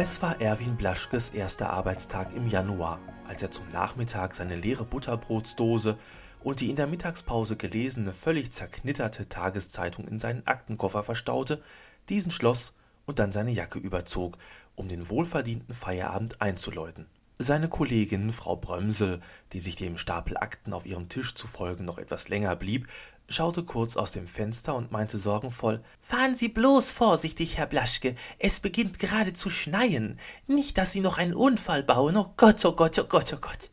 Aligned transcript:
Es 0.00 0.22
war 0.22 0.40
Erwin 0.40 0.76
Blaschkes 0.76 1.30
erster 1.30 1.70
Arbeitstag 1.70 2.32
im 2.32 2.46
Januar, 2.46 3.00
als 3.26 3.42
er 3.42 3.50
zum 3.50 3.68
Nachmittag 3.72 4.36
seine 4.36 4.54
leere 4.54 4.84
Butterbrotsdose 4.84 5.98
und 6.44 6.60
die 6.60 6.70
in 6.70 6.76
der 6.76 6.86
Mittagspause 6.86 7.56
gelesene, 7.56 8.12
völlig 8.12 8.52
zerknitterte 8.52 9.28
Tageszeitung 9.28 10.06
in 10.06 10.20
seinen 10.20 10.46
Aktenkoffer 10.46 11.02
verstaute, 11.02 11.60
diesen 12.08 12.30
schloss 12.30 12.74
und 13.06 13.18
dann 13.18 13.32
seine 13.32 13.50
Jacke 13.50 13.80
überzog, 13.80 14.38
um 14.76 14.86
den 14.86 15.10
wohlverdienten 15.10 15.74
Feierabend 15.74 16.40
einzuläuten. 16.40 17.06
Seine 17.40 17.68
Kollegin 17.68 18.30
Frau 18.30 18.54
Brömsel, 18.54 19.20
die 19.52 19.58
sich 19.58 19.74
dem 19.74 19.98
Stapel 19.98 20.36
Akten 20.36 20.74
auf 20.74 20.86
ihrem 20.86 21.08
Tisch 21.08 21.34
zu 21.34 21.48
folgen 21.48 21.84
noch 21.84 21.98
etwas 21.98 22.28
länger 22.28 22.54
blieb, 22.54 22.86
schaute 23.28 23.62
kurz 23.62 23.96
aus 23.96 24.12
dem 24.12 24.26
Fenster 24.26 24.74
und 24.74 24.90
meinte 24.90 25.18
sorgenvoll 25.18 25.82
Fahren 26.00 26.34
Sie 26.34 26.48
bloß 26.48 26.92
vorsichtig, 26.92 27.56
Herr 27.56 27.66
Blaschke, 27.66 28.14
es 28.38 28.60
beginnt 28.60 28.98
gerade 28.98 29.32
zu 29.32 29.50
schneien. 29.50 30.18
Nicht, 30.46 30.78
dass 30.78 30.92
Sie 30.92 31.00
noch 31.00 31.18
einen 31.18 31.34
Unfall 31.34 31.82
bauen. 31.82 32.16
Oh 32.16 32.32
Gott, 32.36 32.64
oh 32.64 32.72
Gott, 32.72 32.98
oh 32.98 33.04
Gott, 33.04 33.32
oh 33.34 33.38
Gott. 33.40 33.70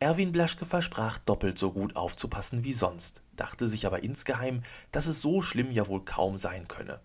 Erwin 0.00 0.32
Blaschke 0.32 0.66
versprach 0.66 1.18
doppelt 1.18 1.58
so 1.58 1.72
gut 1.72 1.96
aufzupassen 1.96 2.64
wie 2.64 2.74
sonst, 2.74 3.22
dachte 3.36 3.68
sich 3.68 3.86
aber 3.86 4.02
insgeheim, 4.02 4.62
dass 4.92 5.06
es 5.06 5.20
so 5.20 5.40
schlimm 5.40 5.70
ja 5.70 5.86
wohl 5.86 6.04
kaum 6.04 6.36
sein 6.36 6.68
könne. 6.68 7.00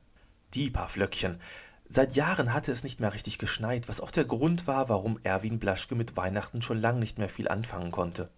Die 0.54 0.70
paar 0.70 0.90
Flöckchen. 0.90 1.40
Seit 1.88 2.16
Jahren 2.16 2.54
hatte 2.54 2.72
es 2.72 2.84
nicht 2.84 3.00
mehr 3.00 3.14
richtig 3.14 3.38
geschneit, 3.38 3.88
was 3.88 4.02
auch 4.02 4.12
der 4.12 4.26
Grund 4.26 4.68
war, 4.68 4.90
warum 4.90 5.20
Erwin 5.24 5.60
Blaschke 5.60 5.96
mit 5.96 6.18
Weihnachten 6.18 6.62
schon 6.62 6.80
lang 6.80 7.00
nicht 7.00 7.18
mehr 7.18 7.30
viel 7.30 7.48
anfangen 7.48 7.92
konnte. 7.92 8.30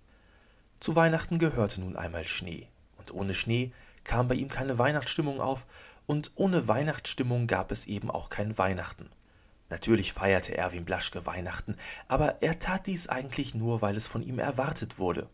Zu 0.79 0.95
Weihnachten 0.95 1.39
gehörte 1.39 1.81
nun 1.81 1.95
einmal 1.95 2.25
Schnee, 2.25 2.67
und 3.09 3.13
ohne 3.17 3.33
Schnee 3.33 3.71
kam 4.03 4.27
bei 4.27 4.35
ihm 4.35 4.49
keine 4.49 4.77
Weihnachtsstimmung 4.77 5.39
auf, 5.39 5.65
und 6.05 6.31
ohne 6.35 6.67
Weihnachtsstimmung 6.67 7.47
gab 7.47 7.71
es 7.71 7.85
eben 7.85 8.11
auch 8.11 8.29
kein 8.29 8.57
Weihnachten. 8.57 9.09
Natürlich 9.69 10.11
feierte 10.11 10.57
Erwin 10.57 10.83
Blaschke 10.83 11.25
Weihnachten, 11.25 11.77
aber 12.09 12.41
er 12.41 12.59
tat 12.59 12.87
dies 12.87 13.07
eigentlich 13.07 13.55
nur, 13.55 13.81
weil 13.81 13.95
es 13.95 14.07
von 14.07 14.21
ihm 14.21 14.37
erwartet 14.37 14.99
wurde. 14.99 15.29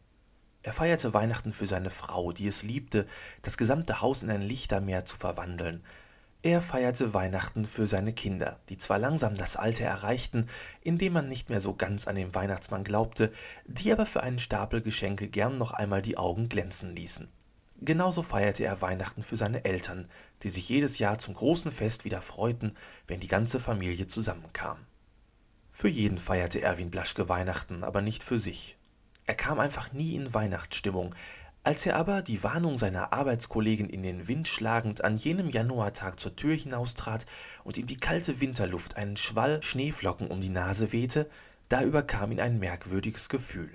Er 0.62 0.74
feierte 0.74 1.14
Weihnachten 1.14 1.54
für 1.54 1.66
seine 1.66 1.90
Frau, 1.90 2.32
die 2.32 2.48
es 2.48 2.62
liebte, 2.62 3.08
das 3.42 3.58
gesamte 3.58 4.02
Haus 4.02 4.22
in 4.22 4.30
ein 4.30 4.42
Lichtermeer 4.42 5.06
zu 5.06 5.18
verwandeln. 5.18 5.84
Er 6.44 6.62
feierte 6.62 7.16
Weihnachten 7.16 7.66
für 7.66 7.88
seine 7.88 8.14
Kinder, 8.14 8.60
die 8.70 8.78
zwar 8.78 9.00
langsam 9.00 9.34
das 9.34 9.56
Alter 9.56 9.86
erreichten, 9.86 10.48
in 10.82 11.00
dem 11.00 11.14
man 11.14 11.28
nicht 11.28 11.50
mehr 11.50 11.62
so 11.62 11.74
ganz 11.74 12.08
an 12.08 12.16
den 12.16 12.36
Weihnachtsmann 12.36 12.84
glaubte, 12.84 13.34
die 13.66 13.92
aber 13.92 14.06
für 14.06 14.22
einen 14.22 14.40
Stapel 14.40 14.82
Geschenke 14.82 15.30
gern 15.30 15.58
noch 15.58 15.72
einmal 15.72 16.04
die 16.04 16.18
Augen 16.18 16.48
glänzen 16.48 16.96
ließen. 16.96 17.28
Genauso 17.80 18.24
feierte 18.24 18.64
er 18.64 18.82
Weihnachten 18.82 19.22
für 19.22 19.38
seine 19.38 19.64
Eltern, 19.64 20.10
die 20.42 20.50
sich 20.50 20.68
jedes 20.68 20.98
Jahr 20.98 21.20
zum 21.20 21.36
großen 21.36 21.72
Fest 21.72 22.06
wieder 22.06 22.22
freuten, 22.22 22.76
wenn 23.08 23.20
die 23.20 23.28
ganze 23.28 23.60
Familie 23.60 24.08
zusammenkam. 24.08 24.80
Für 25.72 25.88
jeden 25.88 26.18
feierte 26.18 26.60
Erwin 26.60 26.90
Blaschke 26.90 27.30
Weihnachten, 27.30 27.84
aber 27.84 28.02
nicht 28.02 28.24
für 28.24 28.40
sich. 28.40 28.78
Er 29.28 29.36
kam 29.36 29.60
einfach 29.60 29.94
nie 29.94 30.16
in 30.16 30.34
Weihnachtsstimmung. 30.34 31.14
Als 31.64 31.86
er 31.86 31.98
aber, 31.98 32.24
die 32.24 32.42
Warnung 32.44 32.80
seiner 32.80 33.14
Arbeitskollegin 33.14 33.90
in 33.90 34.02
den 34.02 34.28
Wind 34.28 34.48
schlagend, 34.48 35.04
an 35.04 35.16
jenem 35.16 35.50
Januartag 35.50 36.20
zur 36.20 36.36
Tür 36.36 36.56
hinaustrat 36.56 37.28
und 37.64 37.78
ihm 37.78 37.86
die 37.86 37.98
kalte 37.98 38.40
Winterluft 38.40 38.98
einen 38.98 39.18
Schwall 39.18 39.62
Schneeflocken 39.62 40.30
um 40.30 40.42
die 40.42 40.50
Nase 40.50 40.94
wehte, 40.94 41.30
da 41.70 41.84
überkam 41.84 42.32
ihn 42.32 42.40
ein 42.40 42.58
merkwürdiges 42.58 43.30
Gefühl. 43.30 43.70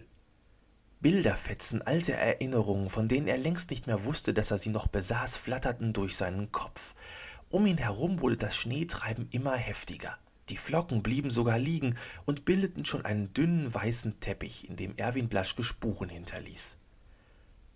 Bilderfetzen 1.03 1.83
alter 1.83 2.15
Erinnerungen, 2.15 2.89
von 2.89 3.09
denen 3.09 3.27
er 3.27 3.37
längst 3.37 3.71
nicht 3.71 3.89
mehr 3.89 4.05
wusste, 4.05 4.33
dass 4.33 4.53
er 4.53 4.59
sie 4.59 4.71
noch 4.71 4.87
besaß, 4.87 5.37
flatterten 5.37 5.93
durch 5.93 6.17
seinen 6.17 6.53
Kopf. 6.53 6.95
Um 7.51 7.67
ihn 7.67 7.79
herum 7.79 8.21
wurde 8.21 8.37
das 8.37 8.57
Schneetreiben 8.57 9.27
immer 9.33 9.57
heftiger. 9.57 10.17
Die 10.49 10.57
Flocken 10.57 11.03
blieben 11.03 11.31
sogar 11.31 11.59
liegen 11.59 11.97
und 12.25 12.45
bildeten 12.45 12.85
schon 12.85 13.05
einen 13.05 13.35
dünnen 13.35 13.75
weißen 13.75 14.21
Teppich, 14.21 14.69
in 14.69 14.77
dem 14.77 14.97
Erwin 14.97 15.29
Blaschke 15.29 15.65
Spuren 15.65 16.09
hinterließ. 16.09 16.77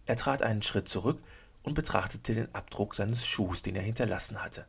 Er 0.07 0.17
trat 0.17 0.43
einen 0.43 0.63
Schritt 0.63 0.89
zurück 0.89 1.21
und 1.65 1.75
betrachtete 1.75 2.33
den 2.33 2.55
Abdruck 2.55 2.95
seines 2.95 3.27
Schuhs, 3.27 3.61
den 3.61 3.75
er 3.75 3.83
hinterlassen 3.83 4.41
hatte. 4.41 4.67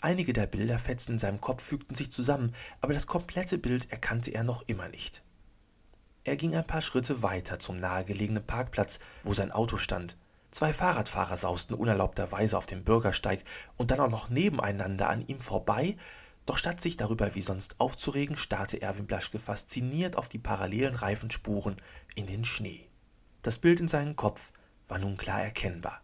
Einige 0.00 0.32
der 0.32 0.46
Bilderfetzen 0.46 1.12
in 1.12 1.18
seinem 1.20 1.40
Kopf 1.40 1.62
fügten 1.62 1.94
sich 1.94 2.10
zusammen, 2.10 2.52
aber 2.80 2.94
das 2.94 3.06
komplette 3.06 3.58
Bild 3.58 3.92
erkannte 3.92 4.32
er 4.32 4.42
noch 4.42 4.66
immer 4.66 4.88
nicht. 4.88 5.22
Er 6.24 6.36
ging 6.36 6.54
ein 6.54 6.66
paar 6.66 6.82
Schritte 6.82 7.22
weiter 7.22 7.58
zum 7.58 7.80
nahegelegenen 7.80 8.44
Parkplatz, 8.44 9.00
wo 9.24 9.34
sein 9.34 9.50
Auto 9.50 9.76
stand. 9.76 10.16
Zwei 10.52 10.72
Fahrradfahrer 10.72 11.36
sausten 11.36 11.74
unerlaubterweise 11.74 12.56
auf 12.56 12.66
dem 12.66 12.84
Bürgersteig 12.84 13.42
und 13.76 13.90
dann 13.90 13.98
auch 13.98 14.10
noch 14.10 14.28
nebeneinander 14.28 15.08
an 15.08 15.26
ihm 15.26 15.40
vorbei, 15.40 15.96
doch 16.46 16.58
statt 16.58 16.80
sich 16.80 16.96
darüber 16.96 17.34
wie 17.34 17.42
sonst 17.42 17.74
aufzuregen, 17.78 18.36
starrte 18.36 18.80
Erwin 18.80 19.06
Blaschke 19.06 19.38
fasziniert 19.38 20.16
auf 20.16 20.28
die 20.28 20.38
parallelen 20.38 20.94
Reifenspuren 20.94 21.76
in 22.14 22.26
den 22.26 22.44
Schnee. 22.44 22.88
Das 23.42 23.58
Bild 23.58 23.80
in 23.80 23.88
seinem 23.88 24.14
Kopf 24.14 24.52
war 24.86 24.98
nun 24.98 25.16
klar 25.16 25.42
erkennbar. 25.42 26.02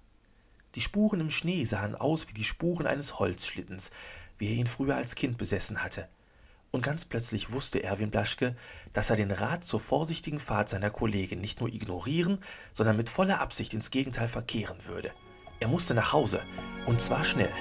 Die 0.74 0.80
Spuren 0.80 1.20
im 1.20 1.30
Schnee 1.30 1.64
sahen 1.64 1.94
aus 1.94 2.28
wie 2.28 2.34
die 2.34 2.44
Spuren 2.44 2.86
eines 2.86 3.18
Holzschlittens, 3.20 3.90
wie 4.36 4.48
er 4.48 4.54
ihn 4.54 4.66
früher 4.66 4.96
als 4.96 5.14
Kind 5.14 5.38
besessen 5.38 5.82
hatte 5.82 6.08
und 6.70 6.82
ganz 6.82 7.04
plötzlich 7.04 7.52
wusste 7.52 7.82
Erwin 7.82 8.10
Blaschke, 8.10 8.56
dass 8.92 9.10
er 9.10 9.16
den 9.16 9.30
Rat 9.30 9.64
zur 9.64 9.80
vorsichtigen 9.80 10.40
Fahrt 10.40 10.68
seiner 10.68 10.90
Kollegin 10.90 11.40
nicht 11.40 11.60
nur 11.60 11.68
ignorieren, 11.68 12.38
sondern 12.72 12.96
mit 12.96 13.08
voller 13.08 13.40
Absicht 13.40 13.74
ins 13.74 13.90
Gegenteil 13.90 14.28
verkehren 14.28 14.84
würde. 14.86 15.12
Er 15.60 15.68
musste 15.68 15.94
nach 15.94 16.12
Hause, 16.12 16.40
und 16.86 17.00
zwar 17.00 17.24
schnell. 17.24 17.52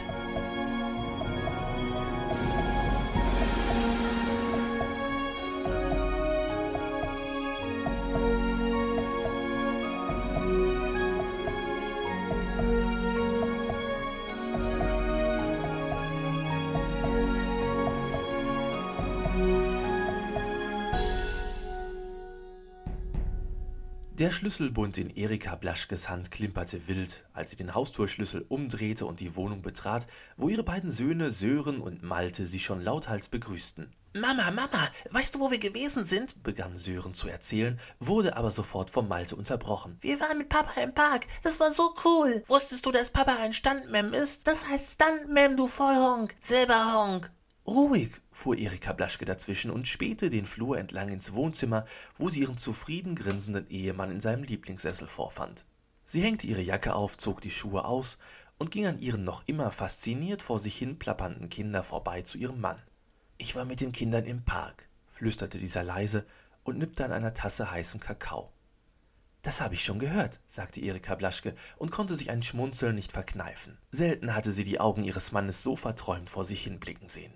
Der 24.19 24.31
Schlüsselbund 24.31 24.97
in 24.97 25.11
Erika 25.11 25.53
Blaschkes 25.53 26.09
Hand 26.09 26.31
klimperte 26.31 26.87
wild, 26.87 27.23
als 27.33 27.51
sie 27.51 27.55
den 27.55 27.75
Haustürschlüssel 27.75 28.47
umdrehte 28.49 29.05
und 29.05 29.19
die 29.19 29.35
Wohnung 29.35 29.61
betrat, 29.61 30.07
wo 30.37 30.49
ihre 30.49 30.63
beiden 30.63 30.89
Söhne 30.89 31.29
Sören 31.29 31.79
und 31.79 32.01
Malte 32.01 32.47
sie 32.47 32.57
schon 32.57 32.81
lauthals 32.81 33.29
begrüßten. 33.29 33.93
Mama, 34.15 34.49
Mama, 34.49 34.89
weißt 35.11 35.35
du, 35.35 35.39
wo 35.39 35.51
wir 35.51 35.59
gewesen 35.59 36.03
sind? 36.03 36.41
begann 36.41 36.79
Sören 36.79 37.13
zu 37.13 37.27
erzählen, 37.27 37.79
wurde 37.99 38.35
aber 38.35 38.49
sofort 38.49 38.89
von 38.89 39.07
Malte 39.07 39.35
unterbrochen. 39.35 39.97
Wir 40.01 40.19
waren 40.19 40.39
mit 40.39 40.49
Papa 40.49 40.81
im 40.81 40.95
Park. 40.95 41.27
Das 41.43 41.59
war 41.59 41.71
so 41.71 41.93
cool. 42.03 42.41
Wusstest 42.47 42.87
du, 42.87 42.91
dass 42.91 43.11
Papa 43.11 43.37
ein 43.39 43.53
Standmem 43.53 44.13
ist? 44.13 44.47
Das 44.47 44.67
heißt 44.67 44.93
Standmem, 44.93 45.55
du 45.55 45.67
Vollhonk. 45.67 46.33
Selber 46.41 46.91
Honk. 46.95 47.29
Ruhig, 47.67 48.11
fuhr 48.31 48.57
Erika 48.57 48.93
Blaschke 48.93 49.25
dazwischen 49.25 49.71
und 49.71 49.89
spähte 49.89 50.29
den 50.29 50.45
Flur 50.45 50.77
entlang 50.77 51.09
ins 51.09 51.33
Wohnzimmer, 51.33 51.85
wo 52.17 52.29
sie 52.29 52.39
ihren 52.39 52.57
zufrieden 52.57 53.13
grinsenden 53.13 53.69
Ehemann 53.69 54.09
in 54.09 54.21
seinem 54.21 54.43
Lieblingssessel 54.43 55.05
vorfand. 55.05 55.65
Sie 56.05 56.21
hängte 56.21 56.47
ihre 56.47 56.61
Jacke 56.61 56.95
auf, 56.95 57.17
zog 57.17 57.41
die 57.41 57.51
Schuhe 57.51 57.83
aus 57.83 58.19
und 58.57 58.71
ging 58.71 58.85
an 58.85 58.99
ihren 58.99 59.25
noch 59.25 59.43
immer 59.47 59.69
fasziniert 59.71 60.41
vor 60.41 60.59
sich 60.59 60.77
hin 60.77 60.97
plappernden 60.97 61.49
Kindern 61.49 61.83
vorbei 61.83 62.21
zu 62.21 62.37
ihrem 62.37 62.61
Mann. 62.61 62.81
Ich 63.37 63.53
war 63.57 63.65
mit 63.65 63.81
den 63.81 63.91
Kindern 63.91 64.23
im 64.23 64.45
Park, 64.45 64.87
flüsterte 65.05 65.57
dieser 65.57 65.83
leise 65.83 66.25
und 66.63 66.77
nippte 66.77 67.03
an 67.03 67.11
einer 67.11 67.33
Tasse 67.33 67.69
heißen 67.69 67.99
Kakao. 67.99 68.53
Das 69.41 69.59
habe 69.59 69.73
ich 69.73 69.83
schon 69.83 69.99
gehört, 69.99 70.39
sagte 70.47 70.79
Erika 70.79 71.15
Blaschke 71.15 71.53
und 71.77 71.91
konnte 71.91 72.15
sich 72.15 72.29
ein 72.29 72.43
Schmunzeln 72.43 72.95
nicht 72.95 73.11
verkneifen. 73.11 73.77
Selten 73.91 74.33
hatte 74.33 74.53
sie 74.53 74.63
die 74.63 74.79
Augen 74.79 75.03
ihres 75.03 75.33
Mannes 75.33 75.63
so 75.63 75.75
verträumt 75.75 76.29
vor 76.29 76.45
sich 76.45 76.63
hinblicken 76.63 77.09
sehen. 77.09 77.33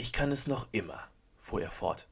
Ich 0.00 0.14
kann 0.14 0.32
es 0.32 0.46
noch 0.46 0.66
immer, 0.72 0.98
fuhr 1.36 1.60
er 1.60 1.70
fort. 1.70 2.08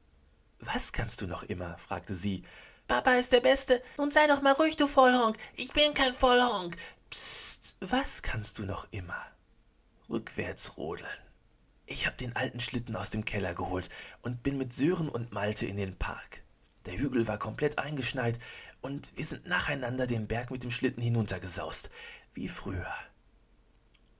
Was 0.59 0.93
kannst 0.93 1.21
du 1.21 1.25
noch 1.25 1.41
immer? 1.41 1.75
fragte 1.79 2.13
sie. 2.13 2.43
Papa 2.87 3.15
ist 3.15 3.31
der 3.31 3.39
Beste. 3.39 3.81
Nun 3.97 4.11
sei 4.11 4.27
doch 4.27 4.43
mal 4.43 4.53
ruhig, 4.53 4.75
du 4.75 4.85
Vollhonk. 4.85 5.39
Ich 5.55 5.73
bin 5.73 5.95
kein 5.95 6.13
Vollhonk. 6.13 6.77
Psst, 7.09 7.75
was 7.79 8.21
kannst 8.21 8.59
du 8.59 8.63
noch 8.67 8.85
immer? 8.91 9.19
Rückwärts 10.07 10.77
rodeln. 10.77 11.09
Ich 11.87 12.05
hab 12.05 12.15
den 12.15 12.35
alten 12.35 12.59
Schlitten 12.59 12.95
aus 12.95 13.09
dem 13.09 13.25
Keller 13.25 13.55
geholt 13.55 13.89
und 14.21 14.43
bin 14.43 14.59
mit 14.59 14.71
Sören 14.71 15.09
und 15.09 15.31
Malte 15.31 15.65
in 15.65 15.77
den 15.77 15.97
Park. 15.97 16.43
Der 16.85 16.95
Hügel 16.95 17.27
war 17.27 17.39
komplett 17.39 17.79
eingeschneit 17.79 18.37
und 18.81 19.17
wir 19.17 19.25
sind 19.25 19.47
nacheinander 19.47 20.05
den 20.05 20.27
Berg 20.27 20.51
mit 20.51 20.61
dem 20.61 20.69
Schlitten 20.69 21.01
hinuntergesaust, 21.01 21.89
wie 22.35 22.49
früher. 22.49 22.93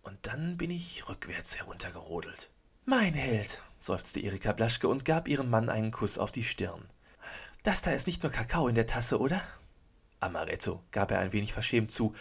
Und 0.01 0.25
dann 0.25 0.57
bin 0.57 0.71
ich 0.71 1.07
rückwärts 1.07 1.55
heruntergerodelt. 1.55 2.49
Mein 2.89 3.13
Held, 3.13 3.61
seufzte 3.77 4.19
Erika 4.19 4.51
Blaschke 4.51 4.87
und 4.87 5.05
gab 5.05 5.27
ihrem 5.27 5.51
Mann 5.51 5.69
einen 5.69 5.91
Kuss 5.91 6.17
auf 6.17 6.31
die 6.31 6.43
Stirn. 6.43 6.89
Das 7.61 7.83
da 7.83 7.91
ist 7.91 8.07
nicht 8.07 8.23
nur 8.23 8.31
Kakao 8.31 8.67
in 8.67 8.73
der 8.73 8.87
Tasse, 8.87 9.19
oder? 9.19 9.43
Amaretto, 10.21 10.81
gab 10.89 11.11
er 11.11 11.19
ein 11.19 11.31
wenig 11.31 11.53
verschämt 11.53 11.91
zu, 11.91 12.15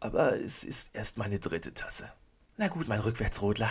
aber 0.00 0.40
es 0.40 0.64
ist 0.64 0.88
erst 0.94 1.18
meine 1.18 1.38
dritte 1.38 1.74
Tasse. 1.74 2.10
Na 2.56 2.68
gut, 2.68 2.88
mein 2.88 3.00
Rückwärtsrodler, 3.00 3.70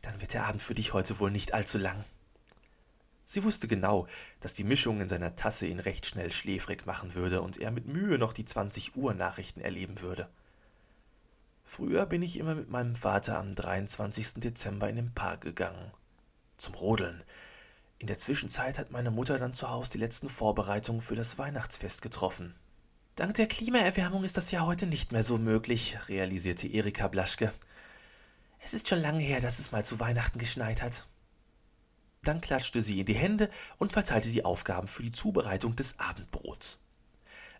Dann 0.00 0.18
wird 0.22 0.32
der 0.32 0.46
Abend 0.46 0.62
für 0.62 0.74
dich 0.74 0.94
heute 0.94 1.20
wohl 1.20 1.30
nicht 1.30 1.52
allzu 1.52 1.76
lang. 1.76 2.02
Sie 3.26 3.44
wusste 3.44 3.68
genau, 3.68 4.08
dass 4.40 4.54
die 4.54 4.64
Mischung 4.64 5.02
in 5.02 5.10
seiner 5.10 5.36
Tasse 5.36 5.66
ihn 5.66 5.78
recht 5.78 6.06
schnell 6.06 6.32
schläfrig 6.32 6.86
machen 6.86 7.14
würde 7.14 7.42
und 7.42 7.58
er 7.58 7.70
mit 7.70 7.86
Mühe 7.86 8.16
noch 8.16 8.32
die 8.32 8.46
20 8.46 8.96
Uhr 8.96 9.12
Nachrichten 9.12 9.60
erleben 9.60 10.00
würde. 10.00 10.30
Früher 11.74 12.04
bin 12.04 12.20
ich 12.20 12.38
immer 12.38 12.54
mit 12.54 12.68
meinem 12.68 12.94
Vater 12.94 13.38
am 13.38 13.54
23. 13.54 14.34
Dezember 14.34 14.90
in 14.90 14.96
den 14.96 15.14
Park 15.14 15.40
gegangen. 15.40 15.90
Zum 16.58 16.74
Rodeln. 16.74 17.22
In 17.98 18.08
der 18.08 18.18
Zwischenzeit 18.18 18.78
hat 18.78 18.90
meine 18.90 19.10
Mutter 19.10 19.38
dann 19.38 19.54
zu 19.54 19.70
Hause 19.70 19.92
die 19.92 19.98
letzten 19.98 20.28
Vorbereitungen 20.28 21.00
für 21.00 21.16
das 21.16 21.38
Weihnachtsfest 21.38 22.02
getroffen. 22.02 22.54
Dank 23.16 23.36
der 23.36 23.46
Klimaerwärmung 23.46 24.22
ist 24.22 24.36
das 24.36 24.50
ja 24.50 24.66
heute 24.66 24.86
nicht 24.86 25.12
mehr 25.12 25.24
so 25.24 25.38
möglich, 25.38 25.96
realisierte 26.08 26.68
Erika 26.68 27.08
Blaschke. 27.08 27.54
Es 28.58 28.74
ist 28.74 28.90
schon 28.90 29.00
lange 29.00 29.22
her, 29.22 29.40
dass 29.40 29.58
es 29.58 29.72
mal 29.72 29.82
zu 29.82 29.98
Weihnachten 29.98 30.38
geschneit 30.38 30.82
hat. 30.82 31.08
Dann 32.22 32.42
klatschte 32.42 32.82
sie 32.82 33.00
in 33.00 33.06
die 33.06 33.14
Hände 33.14 33.48
und 33.78 33.94
verteilte 33.94 34.28
die 34.28 34.44
Aufgaben 34.44 34.88
für 34.88 35.04
die 35.04 35.12
Zubereitung 35.12 35.74
des 35.74 35.98
Abendbrots. 35.98 36.81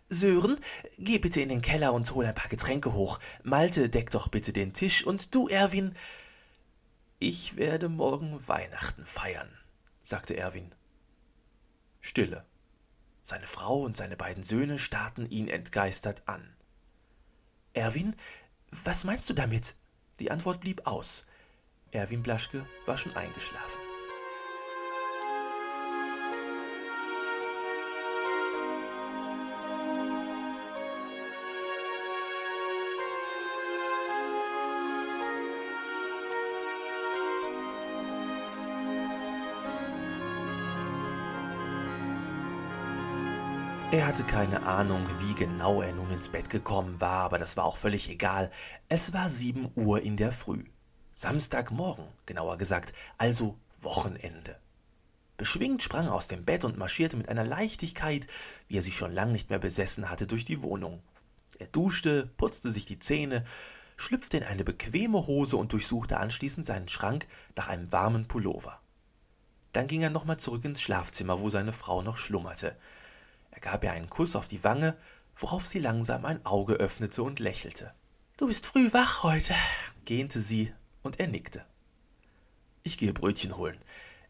Sören, 0.09 0.59
geh 0.97 1.17
bitte 1.17 1.41
in 1.41 1.49
den 1.49 1.61
Keller 1.61 1.93
und 1.93 2.13
hol 2.13 2.25
ein 2.25 2.35
paar 2.35 2.49
Getränke 2.49 2.93
hoch. 2.93 3.19
Malte, 3.43 3.89
deck 3.89 4.11
doch 4.11 4.27
bitte 4.27 4.53
den 4.53 4.73
Tisch 4.73 5.05
und 5.05 5.33
du, 5.33 5.47
Erwin. 5.47 5.95
Ich 7.19 7.55
werde 7.55 7.89
morgen 7.89 8.47
Weihnachten 8.47 9.05
feiern, 9.05 9.49
sagte 10.03 10.35
Erwin. 10.35 10.73
Stille. 12.01 12.45
Seine 13.23 13.47
Frau 13.47 13.81
und 13.81 13.95
seine 13.95 14.17
beiden 14.17 14.43
Söhne 14.43 14.77
starrten 14.77 15.29
ihn 15.29 15.47
entgeistert 15.47 16.23
an. 16.27 16.53
Erwin, 17.73 18.15
was 18.83 19.05
meinst 19.05 19.29
du 19.29 19.33
damit? 19.33 19.75
Die 20.19 20.29
Antwort 20.29 20.59
blieb 20.59 20.85
aus. 20.85 21.25
Erwin 21.91 22.23
Blaschke 22.23 22.65
war 22.85 22.97
schon 22.97 23.15
eingeschlafen. 23.15 23.82
Er 43.93 44.07
hatte 44.07 44.23
keine 44.23 44.63
Ahnung, 44.63 45.05
wie 45.19 45.35
genau 45.35 45.83
er 45.83 45.93
nun 45.93 46.09
ins 46.09 46.29
Bett 46.29 46.49
gekommen 46.49 46.99
war, 46.99 47.25
aber 47.25 47.37
das 47.37 47.57
war 47.57 47.65
auch 47.65 47.77
völlig 47.77 48.09
egal. 48.09 48.49
Es 48.89 49.13
war 49.13 49.29
sieben 49.29 49.69
Uhr 49.75 50.01
in 50.01 50.17
der 50.17 50.31
Früh. 50.31 50.63
Samstagmorgen, 51.13 52.07
genauer 52.25 52.57
gesagt, 52.57 52.91
also 53.19 53.55
Wochenende. 53.79 54.57
Beschwingt 55.37 55.83
sprang 55.83 56.07
er 56.07 56.15
aus 56.15 56.27
dem 56.27 56.43
Bett 56.43 56.65
und 56.65 56.75
marschierte 56.75 57.17
mit 57.17 57.29
einer 57.29 57.43
Leichtigkeit, 57.43 58.25
wie 58.67 58.77
er 58.77 58.81
sie 58.81 58.91
schon 58.91 59.13
lang 59.13 59.31
nicht 59.31 59.51
mehr 59.51 59.59
besessen 59.59 60.09
hatte, 60.09 60.25
durch 60.25 60.43
die 60.43 60.63
Wohnung. 60.63 61.03
Er 61.59 61.67
duschte, 61.67 62.31
putzte 62.35 62.71
sich 62.71 62.87
die 62.87 62.97
Zähne, 62.97 63.45
schlüpfte 63.95 64.37
in 64.37 64.43
eine 64.43 64.63
bequeme 64.63 65.27
Hose 65.27 65.55
und 65.55 65.71
durchsuchte 65.71 66.17
anschließend 66.17 66.65
seinen 66.65 66.87
Schrank 66.87 67.27
nach 67.55 67.67
einem 67.67 67.91
warmen 67.91 68.27
Pullover. 68.27 68.81
Dann 69.71 69.85
ging 69.85 70.01
er 70.01 70.09
nochmal 70.09 70.39
zurück 70.39 70.65
ins 70.65 70.81
Schlafzimmer, 70.81 71.41
wo 71.41 71.51
seine 71.51 71.73
Frau 71.73 72.01
noch 72.01 72.17
schlummerte. 72.17 72.75
Er 73.53 73.59
gab 73.59 73.83
ihr 73.83 73.91
einen 73.91 74.09
Kuss 74.09 74.35
auf 74.35 74.47
die 74.47 74.63
Wange, 74.63 74.97
worauf 75.35 75.65
sie 75.65 75.79
langsam 75.79 76.25
ein 76.25 76.43
Auge 76.43 76.73
öffnete 76.73 77.21
und 77.21 77.39
lächelte. 77.39 77.93
Du 78.35 78.47
bist 78.47 78.65
früh 78.65 78.91
wach 78.93 79.21
heute, 79.21 79.53
gähnte 80.05 80.41
sie, 80.41 80.73
und 81.03 81.19
er 81.19 81.27
nickte. 81.27 81.63
Ich 82.81 82.97
gehe 82.97 83.13
Brötchen 83.13 83.55
holen. 83.55 83.77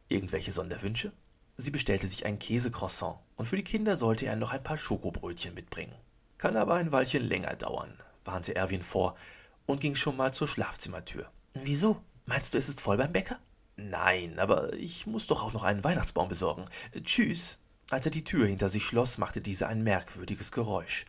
Irgendwelche 0.09 0.51
Sonderwünsche? 0.51 1.13
Sie 1.55 1.71
bestellte 1.71 2.07
sich 2.09 2.25
ein 2.25 2.37
Käsecroissant, 2.37 3.17
und 3.37 3.45
für 3.45 3.55
die 3.55 3.63
Kinder 3.63 3.95
sollte 3.95 4.25
er 4.25 4.35
noch 4.35 4.51
ein 4.51 4.63
paar 4.63 4.77
Schokobrötchen 4.77 5.53
mitbringen. 5.53 5.95
Kann 6.37 6.57
aber 6.57 6.73
ein 6.73 6.91
Weilchen 6.91 7.23
länger 7.23 7.55
dauern, 7.55 7.97
warnte 8.25 8.55
Erwin 8.55 8.81
vor 8.81 9.15
und 9.65 9.79
ging 9.79 9.95
schon 9.95 10.17
mal 10.17 10.33
zur 10.33 10.49
Schlafzimmertür. 10.49 11.31
Wieso? 11.53 12.01
Meinst 12.25 12.53
du, 12.53 12.57
es 12.57 12.67
ist 12.67 12.81
voll 12.81 12.97
beim 12.97 13.13
Bäcker? 13.13 13.39
Nein, 13.77 14.37
aber 14.37 14.73
ich 14.73 15.07
muss 15.07 15.27
doch 15.27 15.41
auch 15.41 15.53
noch 15.53 15.63
einen 15.63 15.83
Weihnachtsbaum 15.83 16.27
besorgen. 16.27 16.65
Tschüss. 17.03 17.57
Als 17.93 18.07
er 18.07 18.11
die 18.11 18.23
Tür 18.23 18.47
hinter 18.47 18.69
sich 18.69 18.87
schloss, 18.87 19.19
machte 19.19 19.39
diese 19.39 19.67
ein 19.67 19.83
merkwürdiges 19.83 20.51
Geräusch. 20.51 21.05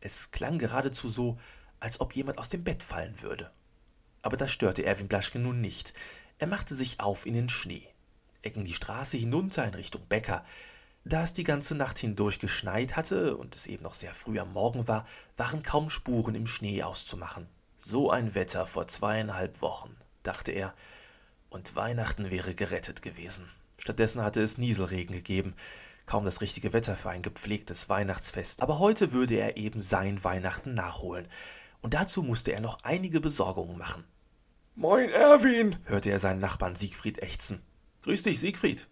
Es 0.00 0.30
klang 0.30 0.58
geradezu 0.58 1.10
so, 1.10 1.38
als 1.78 2.00
ob 2.00 2.16
jemand 2.16 2.38
aus 2.38 2.48
dem 2.48 2.64
Bett 2.64 2.82
fallen 2.82 3.20
würde. 3.20 3.50
Aber 4.22 4.38
das 4.38 4.50
störte 4.50 4.82
Erwin 4.82 5.08
Blaschke 5.08 5.38
nun 5.38 5.60
nicht. 5.60 5.92
Er 6.38 6.46
machte 6.46 6.74
sich 6.74 7.00
auf 7.00 7.26
in 7.26 7.34
den 7.34 7.50
Schnee. 7.50 7.86
Er 8.40 8.50
ging 8.50 8.64
die 8.64 8.72
Straße 8.72 9.18
hinunter 9.18 9.66
in 9.66 9.74
Richtung 9.74 10.06
Bäcker. 10.08 10.42
Da 11.04 11.22
es 11.22 11.34
die 11.34 11.44
ganze 11.44 11.74
Nacht 11.74 11.98
hindurch 11.98 12.38
geschneit 12.38 12.96
hatte 12.96 13.36
und 13.36 13.54
es 13.54 13.66
eben 13.66 13.82
noch 13.82 13.94
sehr 13.94 14.14
früh 14.14 14.38
am 14.38 14.54
Morgen 14.54 14.88
war, 14.88 15.06
waren 15.36 15.62
kaum 15.62 15.90
Spuren 15.90 16.34
im 16.34 16.46
Schnee 16.46 16.82
auszumachen. 16.82 17.46
So 17.78 18.10
ein 18.10 18.34
Wetter 18.34 18.66
vor 18.66 18.88
zweieinhalb 18.88 19.60
Wochen, 19.60 19.94
dachte 20.22 20.52
er, 20.52 20.72
und 21.50 21.76
Weihnachten 21.76 22.30
wäre 22.30 22.54
gerettet 22.54 23.02
gewesen. 23.02 23.50
Stattdessen 23.76 24.22
hatte 24.22 24.40
es 24.40 24.56
Nieselregen 24.56 25.14
gegeben, 25.14 25.54
kaum 26.06 26.24
das 26.24 26.40
richtige 26.40 26.72
Wetter 26.72 26.96
für 26.96 27.10
ein 27.10 27.22
gepflegtes 27.22 27.88
Weihnachtsfest, 27.88 28.62
aber 28.62 28.78
heute 28.78 29.12
würde 29.12 29.34
er 29.34 29.56
eben 29.56 29.80
sein 29.80 30.22
Weihnachten 30.24 30.74
nachholen, 30.74 31.28
und 31.82 31.94
dazu 31.94 32.22
musste 32.22 32.52
er 32.52 32.60
noch 32.60 32.78
einige 32.84 33.20
Besorgungen 33.20 33.76
machen. 33.76 34.04
Moin, 34.74 35.10
Erwin, 35.10 35.76
hörte 35.84 36.10
er 36.10 36.18
seinen 36.18 36.40
Nachbarn 36.40 36.74
Siegfried 36.74 37.22
ächzen. 37.22 37.62
Grüß 38.02 38.22
dich, 38.22 38.40
Siegfried. 38.40 38.88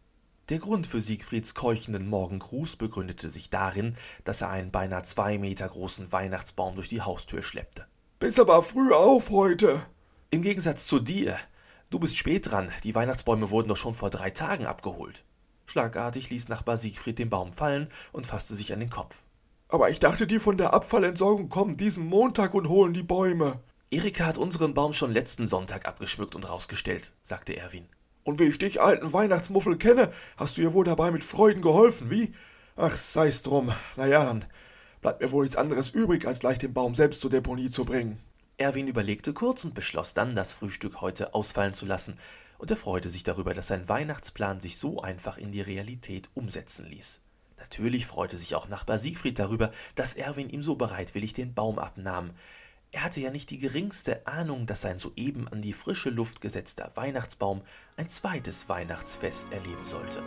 Der 0.50 0.58
Grund 0.58 0.86
für 0.86 1.00
Siegfrieds 1.00 1.54
keuchenden 1.54 2.08
Morgengruß 2.08 2.76
begründete 2.76 3.30
sich 3.30 3.48
darin, 3.48 3.96
dass 4.24 4.42
er 4.42 4.50
einen 4.50 4.70
beinahe 4.70 5.02
zwei 5.04 5.38
Meter 5.38 5.68
großen 5.68 6.12
Weihnachtsbaum 6.12 6.74
durch 6.74 6.88
die 6.88 7.00
Haustür 7.00 7.42
schleppte. 7.42 7.86
Bist 8.18 8.38
aber 8.38 8.62
früh 8.62 8.92
auf 8.92 9.30
heute. 9.30 9.86
Im 10.30 10.42
Gegensatz 10.42 10.86
zu 10.86 11.00
dir. 11.00 11.38
Du 11.88 11.98
bist 11.98 12.16
spät 12.16 12.50
dran. 12.50 12.70
Die 12.82 12.94
Weihnachtsbäume 12.94 13.50
wurden 13.50 13.68
doch 13.68 13.76
schon 13.76 13.94
vor 13.94 14.10
drei 14.10 14.30
Tagen 14.30 14.66
abgeholt. 14.66 15.24
Schlagartig 15.66 16.30
ließ 16.30 16.48
Nachbar 16.48 16.76
Siegfried 16.76 17.18
den 17.18 17.30
Baum 17.30 17.50
fallen 17.50 17.88
und 18.12 18.26
fasste 18.26 18.54
sich 18.54 18.72
an 18.72 18.80
den 18.80 18.90
Kopf. 18.90 19.26
Aber 19.68 19.90
ich 19.90 19.98
dachte, 19.98 20.26
die 20.26 20.38
von 20.38 20.56
der 20.56 20.72
Abfallentsorgung 20.72 21.48
kommen 21.48 21.76
diesen 21.76 22.06
Montag 22.06 22.54
und 22.54 22.68
holen 22.68 22.92
die 22.92 23.02
Bäume. 23.02 23.60
Erika 23.90 24.26
hat 24.26 24.38
unseren 24.38 24.74
Baum 24.74 24.92
schon 24.92 25.12
letzten 25.12 25.46
Sonntag 25.46 25.86
abgeschmückt 25.86 26.34
und 26.34 26.48
rausgestellt, 26.48 27.12
sagte 27.22 27.56
Erwin. 27.56 27.86
Und 28.24 28.38
wie 28.38 28.44
ich 28.44 28.58
dich, 28.58 28.80
alten 28.80 29.12
Weihnachtsmuffel, 29.12 29.76
kenne, 29.76 30.12
hast 30.36 30.56
du 30.56 30.62
ihr 30.62 30.72
wohl 30.72 30.84
dabei 30.84 31.10
mit 31.10 31.22
Freuden 31.22 31.62
geholfen, 31.62 32.10
wie? 32.10 32.32
Ach, 32.76 32.92
sei's 32.92 33.42
drum. 33.42 33.70
Na 33.96 34.06
ja, 34.06 34.24
dann 34.24 34.44
bleibt 35.00 35.20
mir 35.20 35.30
wohl 35.30 35.42
nichts 35.44 35.56
anderes 35.56 35.90
übrig, 35.90 36.26
als 36.26 36.40
gleich 36.40 36.58
den 36.58 36.72
Baum 36.72 36.94
selbst 36.94 37.20
zur 37.20 37.30
Deponie 37.30 37.70
zu 37.70 37.84
bringen. 37.84 38.18
Erwin 38.56 38.88
überlegte 38.88 39.32
kurz 39.32 39.64
und 39.64 39.74
beschloss 39.74 40.14
dann, 40.14 40.34
das 40.34 40.52
Frühstück 40.52 41.00
heute 41.00 41.34
ausfallen 41.34 41.74
zu 41.74 41.84
lassen, 41.86 42.18
und 42.58 42.70
er 42.70 42.76
freute 42.76 43.08
sich 43.08 43.22
darüber, 43.22 43.54
dass 43.54 43.68
sein 43.68 43.88
Weihnachtsplan 43.88 44.60
sich 44.60 44.78
so 44.78 45.00
einfach 45.00 45.38
in 45.38 45.52
die 45.52 45.60
Realität 45.60 46.28
umsetzen 46.34 46.86
ließ. 46.86 47.20
Natürlich 47.58 48.06
freute 48.06 48.36
sich 48.36 48.54
auch 48.54 48.68
Nachbar 48.68 48.98
Siegfried 48.98 49.38
darüber, 49.38 49.70
dass 49.94 50.14
Erwin 50.14 50.50
ihm 50.50 50.62
so 50.62 50.76
bereitwillig 50.76 51.32
den 51.32 51.54
Baum 51.54 51.78
abnahm. 51.78 52.30
Er 52.92 53.04
hatte 53.04 53.20
ja 53.20 53.30
nicht 53.30 53.50
die 53.50 53.58
geringste 53.58 54.26
Ahnung, 54.26 54.66
dass 54.66 54.82
sein 54.82 54.98
soeben 54.98 55.48
an 55.48 55.62
die 55.62 55.72
frische 55.72 56.10
Luft 56.10 56.40
gesetzter 56.40 56.92
Weihnachtsbaum 56.94 57.62
ein 57.96 58.08
zweites 58.08 58.68
Weihnachtsfest 58.68 59.52
erleben 59.52 59.84
sollte. 59.84 60.22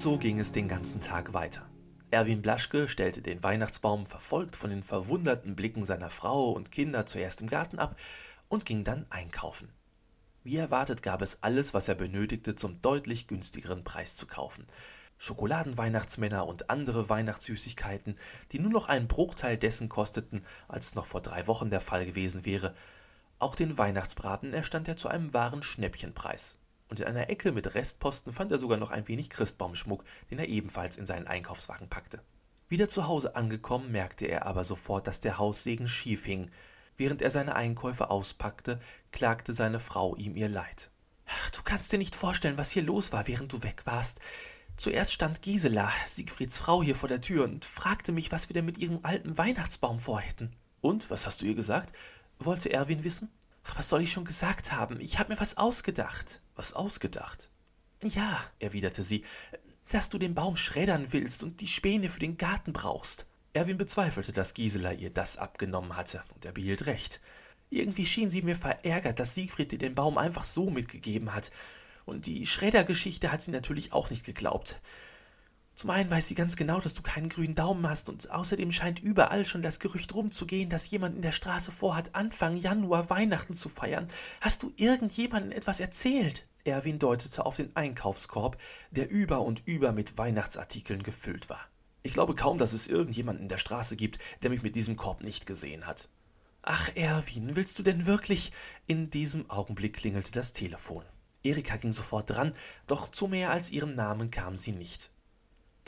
So 0.00 0.16
ging 0.16 0.38
es 0.38 0.52
den 0.52 0.68
ganzen 0.68 1.00
Tag 1.00 1.34
weiter. 1.34 1.68
Erwin 2.12 2.40
Blaschke 2.40 2.86
stellte 2.86 3.20
den 3.20 3.42
Weihnachtsbaum 3.42 4.06
verfolgt 4.06 4.54
von 4.54 4.70
den 4.70 4.84
verwunderten 4.84 5.56
Blicken 5.56 5.84
seiner 5.84 6.08
Frau 6.08 6.52
und 6.52 6.70
Kinder 6.70 7.04
zuerst 7.04 7.40
im 7.40 7.48
Garten 7.48 7.80
ab 7.80 7.98
und 8.46 8.64
ging 8.64 8.84
dann 8.84 9.06
einkaufen. 9.10 9.72
Wie 10.44 10.56
erwartet 10.56 11.02
gab 11.02 11.20
es 11.20 11.42
alles, 11.42 11.74
was 11.74 11.88
er 11.88 11.96
benötigte, 11.96 12.54
zum 12.54 12.80
deutlich 12.80 13.26
günstigeren 13.26 13.82
Preis 13.82 14.14
zu 14.14 14.28
kaufen. 14.28 14.68
Schokoladenweihnachtsmänner 15.16 16.46
und 16.46 16.70
andere 16.70 17.08
Weihnachtssüßigkeiten, 17.08 18.20
die 18.52 18.60
nur 18.60 18.70
noch 18.70 18.86
einen 18.86 19.08
Bruchteil 19.08 19.58
dessen 19.58 19.88
kosteten, 19.88 20.46
als 20.68 20.86
es 20.86 20.94
noch 20.94 21.06
vor 21.06 21.22
drei 21.22 21.48
Wochen 21.48 21.70
der 21.70 21.80
Fall 21.80 22.06
gewesen 22.06 22.44
wäre. 22.44 22.76
Auch 23.40 23.56
den 23.56 23.76
Weihnachtsbraten 23.76 24.54
erstand 24.54 24.86
er 24.86 24.96
zu 24.96 25.08
einem 25.08 25.34
wahren 25.34 25.64
Schnäppchenpreis 25.64 26.60
und 26.88 27.00
in 27.00 27.06
einer 27.06 27.28
Ecke 27.30 27.52
mit 27.52 27.74
Restposten 27.74 28.32
fand 28.32 28.52
er 28.52 28.58
sogar 28.58 28.78
noch 28.78 28.90
ein 28.90 29.08
wenig 29.08 29.30
Christbaumschmuck, 29.30 30.04
den 30.30 30.38
er 30.38 30.48
ebenfalls 30.48 30.96
in 30.96 31.06
seinen 31.06 31.26
Einkaufswagen 31.26 31.88
packte. 31.88 32.20
Wieder 32.68 32.88
zu 32.88 33.06
Hause 33.06 33.36
angekommen, 33.36 33.92
merkte 33.92 34.26
er 34.26 34.46
aber 34.46 34.64
sofort, 34.64 35.06
dass 35.06 35.20
der 35.20 35.38
Haussegen 35.38 35.88
schief 35.88 36.24
hing. 36.24 36.50
Während 36.96 37.22
er 37.22 37.30
seine 37.30 37.56
Einkäufe 37.56 38.10
auspackte, 38.10 38.80
klagte 39.12 39.54
seine 39.54 39.80
Frau 39.80 40.16
ihm 40.16 40.36
ihr 40.36 40.48
Leid. 40.48 40.90
Ach, 41.26 41.50
du 41.50 41.62
kannst 41.62 41.92
dir 41.92 41.98
nicht 41.98 42.14
vorstellen, 42.14 42.58
was 42.58 42.70
hier 42.70 42.82
los 42.82 43.12
war, 43.12 43.26
während 43.26 43.52
du 43.52 43.62
weg 43.62 43.82
warst. 43.84 44.18
Zuerst 44.76 45.12
stand 45.12 45.42
Gisela, 45.42 45.90
Siegfrieds 46.06 46.58
Frau, 46.58 46.82
hier 46.82 46.94
vor 46.94 47.08
der 47.08 47.20
Tür 47.20 47.44
und 47.44 47.64
fragte 47.64 48.12
mich, 48.12 48.32
was 48.32 48.48
wir 48.48 48.54
denn 48.54 48.64
mit 48.64 48.78
ihrem 48.78 49.00
alten 49.02 49.36
Weihnachtsbaum 49.36 49.98
vorhätten. 49.98 50.50
Und, 50.80 51.10
was 51.10 51.26
hast 51.26 51.42
du 51.42 51.46
ihr 51.46 51.54
gesagt? 51.54 51.96
wollte 52.38 52.72
Erwin 52.72 53.04
wissen. 53.04 53.30
Ach, 53.64 53.78
was 53.78 53.88
soll 53.88 54.02
ich 54.02 54.12
schon 54.12 54.24
gesagt 54.24 54.72
haben? 54.72 55.00
Ich 55.00 55.18
habe 55.18 55.32
mir 55.32 55.40
was 55.40 55.56
ausgedacht. 55.56 56.40
Was 56.58 56.72
ausgedacht? 56.72 57.50
Ja, 58.02 58.42
erwiderte 58.58 59.04
sie, 59.04 59.24
dass 59.92 60.08
du 60.08 60.18
den 60.18 60.34
Baum 60.34 60.56
schreddern 60.56 61.12
willst 61.12 61.44
und 61.44 61.60
die 61.60 61.68
Späne 61.68 62.08
für 62.08 62.18
den 62.18 62.36
Garten 62.36 62.72
brauchst. 62.72 63.26
Erwin 63.52 63.78
bezweifelte, 63.78 64.32
dass 64.32 64.54
Gisela 64.54 64.92
ihr 64.92 65.10
das 65.10 65.36
abgenommen 65.36 65.94
hatte, 65.94 66.24
und 66.34 66.44
er 66.44 66.50
behielt 66.50 66.86
recht. 66.86 67.20
Irgendwie 67.70 68.06
schien 68.06 68.28
sie 68.28 68.42
mir 68.42 68.56
verärgert, 68.56 69.20
dass 69.20 69.36
Siegfried 69.36 69.70
dir 69.70 69.78
den 69.78 69.94
Baum 69.94 70.18
einfach 70.18 70.42
so 70.42 70.68
mitgegeben 70.68 71.32
hat. 71.32 71.52
Und 72.06 72.26
die 72.26 72.44
Schreddergeschichte 72.44 73.30
hat 73.30 73.40
sie 73.40 73.52
natürlich 73.52 73.92
auch 73.92 74.10
nicht 74.10 74.26
geglaubt. 74.26 74.80
Zum 75.78 75.90
einen 75.90 76.10
weiß 76.10 76.26
sie 76.26 76.34
ganz 76.34 76.56
genau, 76.56 76.80
dass 76.80 76.92
du 76.92 77.02
keinen 77.02 77.28
grünen 77.28 77.54
Daumen 77.54 77.88
hast, 77.88 78.08
und 78.08 78.28
außerdem 78.32 78.72
scheint 78.72 78.98
überall 78.98 79.46
schon 79.46 79.62
das 79.62 79.78
Gerücht 79.78 80.12
rumzugehen, 80.12 80.70
dass 80.70 80.90
jemand 80.90 81.14
in 81.14 81.22
der 81.22 81.30
Straße 81.30 81.70
vorhat, 81.70 82.16
Anfang 82.16 82.56
Januar 82.56 83.10
Weihnachten 83.10 83.54
zu 83.54 83.68
feiern. 83.68 84.08
Hast 84.40 84.64
du 84.64 84.72
irgendjemandem 84.74 85.52
etwas 85.52 85.78
erzählt? 85.78 86.48
Erwin 86.64 86.98
deutete 86.98 87.46
auf 87.46 87.54
den 87.54 87.76
Einkaufskorb, 87.76 88.60
der 88.90 89.08
über 89.08 89.42
und 89.42 89.62
über 89.68 89.92
mit 89.92 90.18
Weihnachtsartikeln 90.18 91.04
gefüllt 91.04 91.48
war. 91.48 91.60
Ich 92.02 92.12
glaube 92.12 92.34
kaum, 92.34 92.58
dass 92.58 92.72
es 92.72 92.88
irgendjemanden 92.88 93.44
in 93.44 93.48
der 93.48 93.58
Straße 93.58 93.94
gibt, 93.94 94.18
der 94.42 94.50
mich 94.50 94.64
mit 94.64 94.74
diesem 94.74 94.96
Korb 94.96 95.22
nicht 95.22 95.46
gesehen 95.46 95.86
hat. 95.86 96.08
Ach, 96.62 96.90
Erwin, 96.96 97.54
willst 97.54 97.78
du 97.78 97.84
denn 97.84 98.04
wirklich? 98.04 98.50
In 98.88 99.10
diesem 99.10 99.48
Augenblick 99.48 99.94
klingelte 99.98 100.32
das 100.32 100.52
Telefon. 100.52 101.04
Erika 101.44 101.76
ging 101.76 101.92
sofort 101.92 102.30
dran, 102.30 102.52
doch 102.88 103.12
zu 103.12 103.28
mehr 103.28 103.52
als 103.52 103.70
ihrem 103.70 103.94
Namen 103.94 104.32
kam 104.32 104.56
sie 104.56 104.72
nicht. 104.72 105.12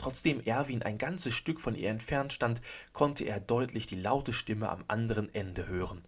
Trotzdem 0.01 0.41
Erwin 0.43 0.81
ein 0.81 0.97
ganzes 0.97 1.35
Stück 1.35 1.61
von 1.61 1.75
ihr 1.75 1.91
entfernt 1.91 2.33
stand, 2.33 2.59
konnte 2.91 3.23
er 3.25 3.39
deutlich 3.39 3.85
die 3.85 4.01
laute 4.01 4.33
Stimme 4.33 4.67
am 4.69 4.83
anderen 4.87 5.31
Ende 5.31 5.67
hören. 5.67 6.03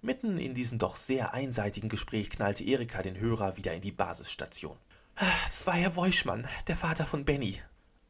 Mitten 0.00 0.38
in 0.38 0.54
diesem 0.54 0.78
doch 0.78 0.96
sehr 0.96 1.32
einseitigen 1.32 1.88
Gespräch 1.88 2.30
knallte 2.30 2.64
Erika 2.64 3.00
den 3.00 3.16
Hörer 3.16 3.56
wieder 3.56 3.74
in 3.74 3.80
die 3.80 3.92
Basisstation. 3.92 4.76
Das 5.46 5.68
war 5.68 5.74
Herr 5.74 5.94
Woischmann, 5.94 6.48
der 6.66 6.76
Vater 6.76 7.06
von 7.06 7.24
Benny. 7.24 7.60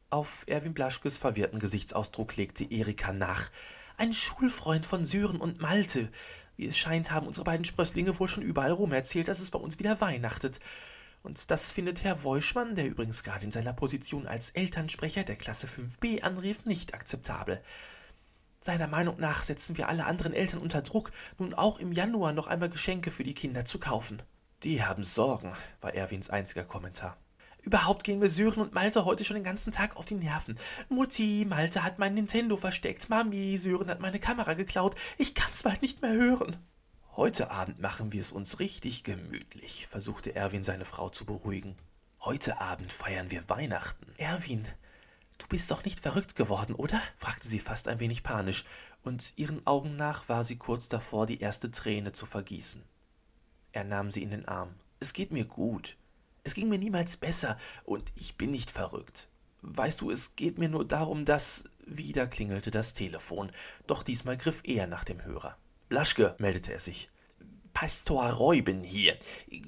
Auf 0.09 0.45
Erwin 0.47 0.73
Blaschkes 0.73 1.19
verwirrten 1.19 1.59
Gesichtsausdruck 1.59 2.35
legte 2.35 2.63
Erika 2.63 3.13
nach. 3.13 3.51
Ein 3.97 4.13
Schulfreund 4.13 4.87
von 4.87 5.05
Sören 5.05 5.39
und 5.39 5.61
Malte. 5.61 6.09
Wie 6.57 6.65
es 6.65 6.75
scheint, 6.75 7.11
haben 7.11 7.27
unsere 7.27 7.43
beiden 7.43 7.65
Sprösslinge 7.65 8.19
wohl 8.19 8.27
schon 8.27 8.41
überall 8.41 8.71
rum 8.71 8.91
erzählt, 8.91 9.27
dass 9.27 9.41
es 9.41 9.51
bei 9.51 9.59
uns 9.59 9.77
wieder 9.77 10.01
weihnachtet. 10.01 10.59
Und 11.23 11.49
das 11.49 11.71
findet 11.71 12.03
Herr 12.03 12.23
Woischmann, 12.23 12.75
der 12.75 12.85
übrigens 12.85 13.23
gerade 13.23 13.45
in 13.45 13.51
seiner 13.51 13.73
Position 13.73 14.27
als 14.27 14.49
Elternsprecher 14.51 15.23
der 15.23 15.37
Klasse 15.37 15.67
5b 15.67 16.21
anrief, 16.21 16.65
nicht 16.65 16.93
akzeptabel. 16.93 17.61
Seiner 18.59 18.87
Meinung 18.87 19.19
nach 19.19 19.45
setzen 19.45 19.77
wir 19.77 19.87
alle 19.87 20.05
anderen 20.05 20.33
Eltern 20.33 20.59
unter 20.59 20.81
Druck, 20.81 21.11
nun 21.37 21.53
auch 21.53 21.79
im 21.79 21.93
Januar 21.93 22.33
noch 22.33 22.47
einmal 22.47 22.69
Geschenke 22.69 23.09
für 23.09 23.23
die 23.23 23.33
Kinder 23.33 23.65
zu 23.65 23.79
kaufen. 23.79 24.21
Die 24.63 24.83
haben 24.83 25.03
Sorgen, 25.03 25.53
war 25.81 25.93
Erwins 25.93 26.29
einziger 26.29 26.65
Kommentar. 26.65 27.17
Überhaupt 27.61 28.03
gehen 28.03 28.19
wir 28.19 28.29
Sören 28.29 28.61
und 28.61 28.73
Malte 28.73 29.05
heute 29.05 29.23
schon 29.23 29.35
den 29.35 29.45
ganzen 29.45 29.71
Tag 29.71 29.95
auf 29.95 30.05
die 30.05 30.15
Nerven. 30.15 30.59
Mutti, 30.89 31.45
Malte 31.47 31.83
hat 31.83 31.99
mein 31.99 32.13
Nintendo 32.13 32.57
versteckt. 32.57 33.09
Mami, 33.09 33.55
Sören 33.55 33.89
hat 33.89 34.01
meine 34.01 34.19
Kamera 34.19 34.53
geklaut. 34.53 34.95
Ich 35.17 35.33
kann's 35.33 35.63
bald 35.63 35.81
nicht 35.81 36.01
mehr 36.01 36.11
hören. 36.11 36.57
Heute 37.15 37.51
Abend 37.51 37.79
machen 37.79 38.11
wir 38.11 38.21
es 38.21 38.31
uns 38.31 38.59
richtig 38.59 39.03
gemütlich, 39.03 39.85
versuchte 39.85 40.35
Erwin 40.35 40.63
seine 40.63 40.83
Frau 40.83 41.09
zu 41.09 41.25
beruhigen. 41.25 41.75
Heute 42.21 42.59
Abend 42.59 42.91
feiern 42.91 43.29
wir 43.29 43.47
Weihnachten. 43.49 44.15
Erwin, 44.17 44.67
du 45.37 45.45
bist 45.47 45.69
doch 45.69 45.85
nicht 45.85 45.99
verrückt 45.99 46.35
geworden, 46.35 46.73
oder? 46.73 46.99
fragte 47.15 47.47
sie 47.47 47.59
fast 47.59 47.87
ein 47.87 47.99
wenig 47.99 48.23
panisch, 48.23 48.65
und 49.03 49.31
ihren 49.35 49.67
Augen 49.67 49.95
nach 49.95 50.27
war 50.27 50.43
sie 50.43 50.55
kurz 50.57 50.89
davor, 50.89 51.27
die 51.27 51.39
erste 51.39 51.69
Träne 51.69 52.13
zu 52.13 52.25
vergießen. 52.25 52.81
Er 53.73 53.83
nahm 53.83 54.09
sie 54.09 54.23
in 54.23 54.31
den 54.31 54.47
Arm. 54.47 54.73
Es 54.99 55.13
geht 55.13 55.31
mir 55.31 55.45
gut. 55.45 55.97
Es 56.43 56.55
ging 56.55 56.67
mir 56.67 56.79
niemals 56.79 57.17
besser, 57.17 57.59
und 57.83 58.11
ich 58.15 58.37
bin 58.37 58.49
nicht 58.49 58.71
verrückt. 58.71 59.27
Weißt 59.61 60.01
du, 60.01 60.09
es 60.09 60.35
geht 60.35 60.57
mir 60.57 60.69
nur 60.69 60.83
darum, 60.83 61.25
dass. 61.25 61.63
Wieder 61.85 62.25
klingelte 62.25 62.71
das 62.71 62.93
Telefon, 62.93 63.51
doch 63.85 64.01
diesmal 64.01 64.37
griff 64.37 64.61
er 64.63 64.87
nach 64.87 65.03
dem 65.03 65.23
Hörer. 65.23 65.57
Blaschke, 65.93 66.33
meldete 66.39 66.73
er 66.73 66.79
sich. 66.79 67.07
Pastor 67.71 68.27
Reuben 68.31 68.81
hier. 68.81 69.15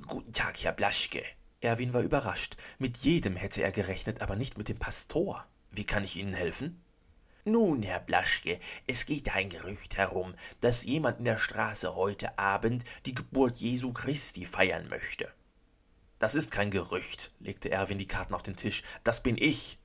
Guten 0.08 0.34
Tag, 0.34 0.58
Herr 0.64 0.72
Blaschke. 0.72 1.24
Erwin 1.62 1.94
war 1.94 2.02
überrascht. 2.02 2.58
Mit 2.80 2.98
jedem 2.98 3.36
hätte 3.36 3.62
er 3.62 3.72
gerechnet, 3.72 4.22
aber 4.22 4.36
nicht 4.36 4.58
mit 4.58 4.68
dem 4.68 4.80
Pastor. 4.80 5.46
Wie 5.70 5.84
kann 5.84 6.04
ich 6.04 6.16
Ihnen 6.16 6.34
helfen? 6.34 6.82
Nun, 7.44 7.84
Herr 7.84 8.00
Blaschke, 8.00 8.60
es 8.88 9.06
geht 9.06 9.36
ein 9.36 9.50
Gerücht 9.50 9.98
herum, 9.98 10.34
dass 10.62 10.84
jemand 10.84 11.20
in 11.20 11.26
der 11.26 11.38
Straße 11.38 11.96
heute 11.96 12.40
Abend 12.40 12.84
die 13.06 13.14
Geburt 13.14 13.58
Jesu 13.58 13.94
Christi 13.94 14.48
feiern 14.48 14.90
möchte. 14.90 15.32
Das 16.18 16.34
ist 16.34 16.50
kein 16.50 16.72
Gerücht, 16.72 17.36
legte 17.40 17.70
Erwin 17.70 18.00
die 18.00 18.08
Karten 18.08 18.34
auf 18.34 18.42
den 18.42 18.56
Tisch. 18.56 18.82
Das 19.04 19.22
bin 19.22 19.38
ich. 19.38 19.78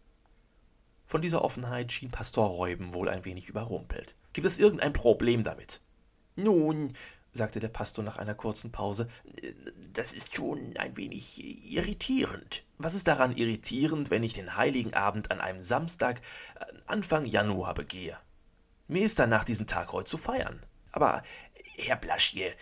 Von 1.04 1.20
dieser 1.20 1.44
Offenheit 1.44 1.92
schien 1.92 2.10
Pastor 2.10 2.48
Reuben 2.48 2.94
wohl 2.94 3.10
ein 3.10 3.26
wenig 3.26 3.50
überrumpelt. 3.50 4.16
Gibt 4.32 4.46
es 4.46 4.56
irgendein 4.56 4.94
Problem 4.94 5.44
damit? 5.44 5.82
Nun, 6.36 6.92
sagte 7.32 7.60
der 7.60 7.68
Pastor 7.68 8.04
nach 8.04 8.16
einer 8.16 8.34
kurzen 8.34 8.72
Pause, 8.72 9.08
das 9.92 10.12
ist 10.12 10.34
schon 10.34 10.76
ein 10.76 10.96
wenig 10.96 11.42
irritierend. 11.72 12.64
Was 12.78 12.94
ist 12.94 13.06
daran 13.06 13.36
irritierend, 13.36 14.10
wenn 14.10 14.22
ich 14.22 14.32
den 14.32 14.56
heiligen 14.56 14.94
Abend 14.94 15.30
an 15.30 15.40
einem 15.40 15.62
Samstag 15.62 16.20
äh, 16.58 16.64
Anfang 16.86 17.24
Januar 17.24 17.74
begehe? 17.74 18.18
Mir 18.88 19.04
ist 19.04 19.18
danach 19.18 19.44
diesen 19.44 19.66
Tag 19.66 19.92
heute 19.92 20.10
zu 20.10 20.18
feiern. 20.18 20.64
Aber, 20.92 21.22
Herr 21.76 21.96
Blaschje, 21.96 22.54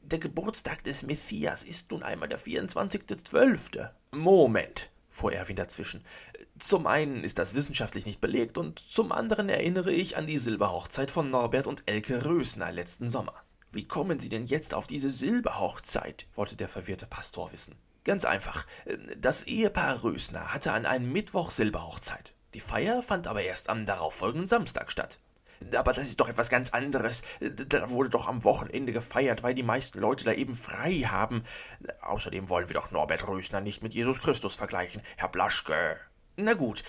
der 0.00 0.18
Geburtstag 0.18 0.82
des 0.84 1.02
Messias 1.02 1.62
ist 1.62 1.90
nun 1.90 2.02
einmal 2.02 2.28
der 2.28 2.40
24.12. 2.40 3.90
Moment, 4.12 4.90
fuhr 5.08 5.32
Erwin 5.32 5.56
dazwischen. 5.56 6.04
Zum 6.62 6.86
einen 6.86 7.24
ist 7.24 7.40
das 7.40 7.56
wissenschaftlich 7.56 8.06
nicht 8.06 8.20
belegt 8.20 8.56
und 8.56 8.78
zum 8.78 9.10
anderen 9.10 9.48
erinnere 9.48 9.90
ich 9.90 10.16
an 10.16 10.28
die 10.28 10.38
Silberhochzeit 10.38 11.10
von 11.10 11.28
Norbert 11.28 11.66
und 11.66 11.82
Elke 11.86 12.24
Rösner 12.24 12.70
letzten 12.70 13.10
Sommer. 13.10 13.34
Wie 13.72 13.84
kommen 13.84 14.20
Sie 14.20 14.28
denn 14.28 14.44
jetzt 14.44 14.72
auf 14.72 14.86
diese 14.86 15.10
Silberhochzeit? 15.10 16.28
wollte 16.36 16.54
der 16.54 16.68
verwirrte 16.68 17.06
Pastor 17.06 17.50
wissen. 17.50 17.74
Ganz 18.04 18.24
einfach. 18.24 18.64
Das 19.18 19.42
Ehepaar 19.42 20.04
Rösner 20.04 20.54
hatte 20.54 20.70
an 20.70 20.86
einem 20.86 21.10
Mittwoch 21.12 21.50
Silberhochzeit. 21.50 22.32
Die 22.54 22.60
Feier 22.60 23.02
fand 23.02 23.26
aber 23.26 23.42
erst 23.42 23.68
am 23.68 23.84
darauffolgenden 23.84 24.46
Samstag 24.46 24.92
statt. 24.92 25.18
Aber 25.76 25.92
das 25.92 26.06
ist 26.06 26.20
doch 26.20 26.28
etwas 26.28 26.48
ganz 26.48 26.70
anderes. 26.70 27.22
Da 27.40 27.90
wurde 27.90 28.10
doch 28.10 28.28
am 28.28 28.44
Wochenende 28.44 28.92
gefeiert, 28.92 29.42
weil 29.42 29.56
die 29.56 29.64
meisten 29.64 29.98
Leute 29.98 30.24
da 30.24 30.32
eben 30.32 30.54
frei 30.54 31.00
haben. 31.08 31.42
Außerdem 32.02 32.48
wollen 32.48 32.68
wir 32.68 32.74
doch 32.74 32.92
Norbert 32.92 33.26
Rösner 33.26 33.60
nicht 33.60 33.82
mit 33.82 33.94
Jesus 33.94 34.20
Christus 34.20 34.54
vergleichen, 34.54 35.02
Herr 35.16 35.28
Blaschke. 35.28 35.98
Na 36.36 36.54
gut, 36.54 36.82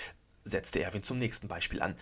setzte 0.46 0.82
Erwin 0.82 1.04
zum 1.04 1.20
nächsten 1.20 1.48
Beispiel 1.48 1.82
an. 1.82 1.96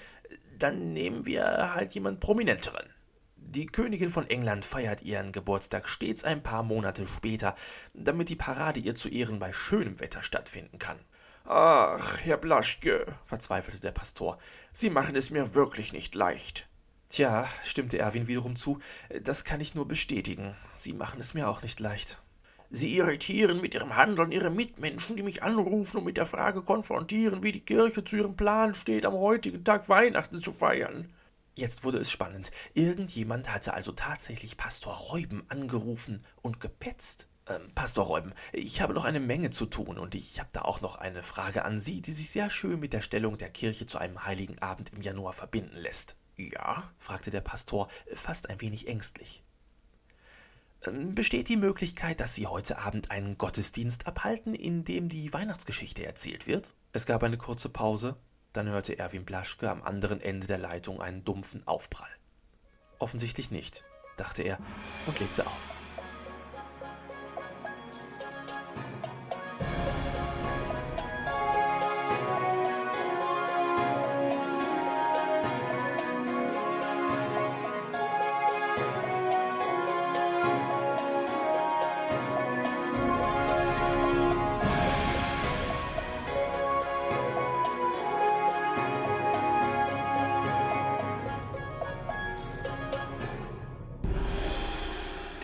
Dann 0.57 0.93
nehmen 0.93 1.25
wir 1.25 1.73
halt 1.73 1.93
jemand 1.93 2.19
Prominenteren. 2.19 2.87
Die 3.35 3.65
Königin 3.65 4.09
von 4.09 4.29
England 4.29 4.63
feiert 4.63 5.01
ihren 5.01 5.31
Geburtstag 5.31 5.89
stets 5.89 6.23
ein 6.23 6.43
paar 6.43 6.63
Monate 6.63 7.07
später, 7.07 7.55
damit 7.93 8.29
die 8.29 8.35
Parade 8.35 8.79
ihr 8.79 8.95
zu 8.95 9.09
Ehren 9.09 9.39
bei 9.39 9.51
schönem 9.51 9.99
Wetter 9.99 10.23
stattfinden 10.23 10.77
kann. 10.77 10.99
Ach, 11.43 12.19
Herr 12.19 12.37
Blaschke, 12.37 13.15
verzweifelte 13.25 13.81
der 13.81 13.91
Pastor, 13.91 14.37
Sie 14.71 14.89
machen 14.89 15.15
es 15.15 15.31
mir 15.31 15.55
wirklich 15.55 15.91
nicht 15.91 16.13
leicht. 16.15 16.69
Tja, 17.09 17.49
stimmte 17.65 17.97
Erwin 17.97 18.27
wiederum 18.27 18.55
zu, 18.55 18.79
das 19.21 19.43
kann 19.43 19.59
ich 19.59 19.75
nur 19.75 19.87
bestätigen. 19.87 20.55
Sie 20.75 20.93
machen 20.93 21.19
es 21.19 21.33
mir 21.33 21.49
auch 21.49 21.61
nicht 21.61 21.79
leicht. 21.79 22.21
Sie 22.73 22.95
irritieren 22.95 23.59
mit 23.59 23.73
Ihrem 23.73 23.97
Handeln 23.97 24.31
Ihre 24.31 24.49
Mitmenschen, 24.49 25.17
die 25.17 25.23
mich 25.23 25.43
anrufen 25.43 25.97
und 25.97 26.05
mit 26.05 26.15
der 26.15 26.25
Frage 26.25 26.61
konfrontieren, 26.61 27.43
wie 27.43 27.51
die 27.51 27.65
Kirche 27.65 28.05
zu 28.05 28.15
ihrem 28.15 28.37
Plan 28.37 28.73
steht, 28.73 29.05
am 29.05 29.13
heutigen 29.13 29.65
Tag 29.65 29.89
Weihnachten 29.89 30.41
zu 30.41 30.53
feiern. 30.53 31.13
Jetzt 31.53 31.83
wurde 31.83 31.97
es 31.97 32.09
spannend. 32.09 32.49
Irgendjemand 32.73 33.53
hatte 33.53 33.73
also 33.73 33.91
tatsächlich 33.91 34.55
Pastor 34.55 34.93
Reuben 34.93 35.43
angerufen 35.49 36.23
und 36.41 36.61
gepetzt. 36.61 37.27
Ähm, 37.45 37.73
Pastor 37.75 38.05
Reuben, 38.05 38.31
ich 38.53 38.79
habe 38.79 38.93
noch 38.93 39.03
eine 39.03 39.19
Menge 39.19 39.49
zu 39.49 39.65
tun 39.65 39.97
und 39.97 40.15
ich 40.15 40.39
habe 40.39 40.49
da 40.53 40.61
auch 40.61 40.79
noch 40.79 40.95
eine 40.95 41.23
Frage 41.23 41.65
an 41.65 41.77
Sie, 41.77 42.01
die 42.01 42.13
sich 42.13 42.29
sehr 42.29 42.49
schön 42.49 42.79
mit 42.79 42.93
der 42.93 43.01
Stellung 43.01 43.37
der 43.37 43.49
Kirche 43.49 43.85
zu 43.85 43.97
einem 43.97 44.23
heiligen 44.23 44.59
Abend 44.59 44.93
im 44.93 45.01
Januar 45.01 45.33
verbinden 45.33 45.75
lässt. 45.75 46.15
Ja? 46.37 46.89
fragte 46.99 47.31
der 47.31 47.41
Pastor, 47.41 47.89
fast 48.13 48.49
ein 48.49 48.61
wenig 48.61 48.87
ängstlich. 48.87 49.43
Ähm, 50.85 51.13
besteht 51.15 51.49
die 51.49 51.57
Möglichkeit, 51.57 52.19
dass 52.19 52.35
Sie 52.35 52.47
heute 52.47 52.79
Abend 52.79 53.11
einen 53.11 53.37
Gottesdienst 53.37 54.07
abhalten, 54.07 54.55
in 54.55 54.83
dem 54.83 55.09
die 55.09 55.31
Weihnachtsgeschichte 55.33 56.05
erzählt 56.05 56.47
wird? 56.47 56.73
Es 56.93 57.05
gab 57.05 57.23
eine 57.23 57.37
kurze 57.37 57.69
Pause. 57.69 58.17
Dann 58.53 58.67
hörte 58.67 58.99
Erwin 58.99 59.23
Blaschke 59.23 59.69
am 59.69 59.83
anderen 59.83 60.19
Ende 60.19 60.47
der 60.47 60.57
Leitung 60.57 61.01
einen 61.01 61.23
dumpfen 61.23 61.65
Aufprall. 61.67 62.09
Offensichtlich 62.99 63.49
nicht, 63.49 63.83
dachte 64.17 64.43
er 64.43 64.59
und 65.07 65.19
legte 65.19 65.45
auf. 65.45 65.80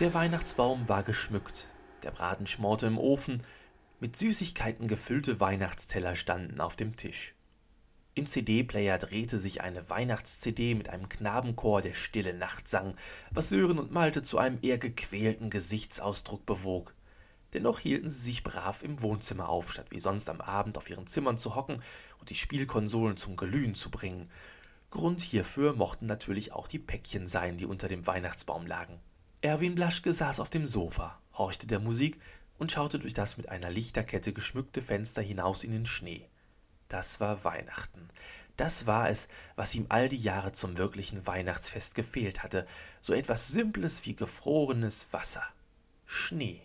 Der 0.08 0.14
Weihnachtsbaum 0.14 0.88
war 0.88 1.02
geschmückt, 1.02 1.66
der 2.02 2.12
Braten 2.12 2.46
schmorte 2.46 2.86
im 2.86 2.96
Ofen, 2.96 3.42
mit 4.00 4.16
Süßigkeiten 4.16 4.88
gefüllte 4.88 5.38
Weihnachtsteller 5.38 6.16
standen 6.16 6.62
auf 6.62 6.76
dem 6.76 6.96
Tisch. 6.96 7.34
Im 8.14 8.26
CD-Player 8.26 8.96
drehte 8.96 9.38
sich 9.38 9.60
eine 9.60 9.90
Weihnachts-CD 9.90 10.74
mit 10.74 10.88
einem 10.88 11.10
Knabenchor, 11.10 11.82
der 11.82 11.92
Stille 11.92 12.32
Nacht 12.32 12.68
sang, 12.68 12.94
was 13.30 13.50
Sören 13.50 13.78
und 13.78 13.92
Malte 13.92 14.22
zu 14.22 14.38
einem 14.38 14.58
eher 14.62 14.78
gequälten 14.78 15.50
Gesichtsausdruck 15.50 16.46
bewog. 16.46 16.94
Dennoch 17.52 17.78
hielten 17.78 18.08
sie 18.08 18.20
sich 18.20 18.42
brav 18.42 18.82
im 18.82 19.02
Wohnzimmer 19.02 19.50
auf, 19.50 19.70
statt 19.70 19.88
wie 19.90 20.00
sonst 20.00 20.30
am 20.30 20.40
Abend 20.40 20.78
auf 20.78 20.88
ihren 20.88 21.06
Zimmern 21.06 21.36
zu 21.36 21.54
hocken 21.54 21.82
und 22.18 22.30
die 22.30 22.34
Spielkonsolen 22.34 23.18
zum 23.18 23.36
Glühen 23.36 23.74
zu 23.74 23.90
bringen. 23.90 24.30
Grund 24.90 25.20
hierfür 25.20 25.74
mochten 25.74 26.06
natürlich 26.06 26.52
auch 26.54 26.66
die 26.66 26.78
Päckchen 26.78 27.28
sein, 27.28 27.58
die 27.58 27.66
unter 27.66 27.88
dem 27.88 28.06
Weihnachtsbaum 28.06 28.66
lagen. 28.66 28.98
Erwin 29.40 29.76
Blaschke 29.76 30.12
saß 30.12 30.40
auf 30.40 30.50
dem 30.50 30.66
Sofa, 30.66 31.20
horchte 31.34 31.68
der 31.68 31.78
Musik 31.78 32.20
und 32.58 32.72
schaute 32.72 32.98
durch 32.98 33.14
das 33.14 33.36
mit 33.36 33.48
einer 33.48 33.70
Lichterkette 33.70 34.32
geschmückte 34.32 34.82
Fenster 34.82 35.22
hinaus 35.22 35.62
in 35.62 35.70
den 35.70 35.86
Schnee. 35.86 36.28
Das 36.88 37.20
war 37.20 37.44
Weihnachten. 37.44 38.08
Das 38.56 38.86
war 38.86 39.08
es, 39.08 39.28
was 39.54 39.76
ihm 39.76 39.86
all 39.90 40.08
die 40.08 40.16
Jahre 40.16 40.50
zum 40.50 40.76
wirklichen 40.76 41.24
Weihnachtsfest 41.24 41.94
gefehlt 41.94 42.42
hatte, 42.42 42.66
so 43.00 43.12
etwas 43.12 43.46
Simples 43.46 44.04
wie 44.04 44.16
gefrorenes 44.16 45.06
Wasser. 45.12 45.44
Schnee. 46.04 46.60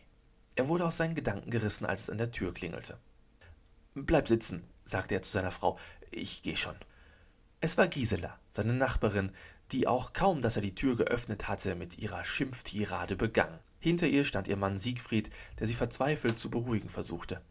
Er 0.56 0.68
wurde 0.68 0.86
aus 0.86 0.98
seinen 0.98 1.14
Gedanken 1.14 1.52
gerissen, 1.52 1.86
als 1.86 2.04
es 2.04 2.10
an 2.10 2.18
der 2.18 2.32
Tür 2.32 2.56
klingelte. 2.56 2.98
Bleib 3.94 4.28
sitzen, 4.28 4.64
sagte 4.84 5.14
er 5.14 5.22
zu 5.22 5.32
seiner 5.32 5.52
Frau, 5.52 5.78
ich 6.10 6.42
geh 6.42 6.56
schon. 6.56 6.76
Es 7.60 7.78
war 7.78 7.88
Gisela, 7.88 8.40
seine 8.52 8.74
Nachbarin, 8.74 9.32
die 9.74 9.88
auch 9.88 10.14
kaum, 10.14 10.40
dass 10.40 10.56
er 10.56 10.62
die 10.62 10.76
Tür 10.76 10.96
geöffnet 10.96 11.48
hatte, 11.48 11.76
mit 11.76 11.98
ihrer 11.98 12.24
Schimpftirade 12.24 13.16
begann. 13.16 13.60
Hinter 13.80 14.08
ihr 14.08 14.24
stand 14.24 14.48
ihr 14.48 14.56
Mann 14.56 14.78
Siegfried, 14.78 15.30
der 15.60 15.68
sie 15.68 15.74
verzweifelt 15.74 16.40
zu 16.40 16.50
beruhigen 16.50 16.90
versuchte. 16.90 17.42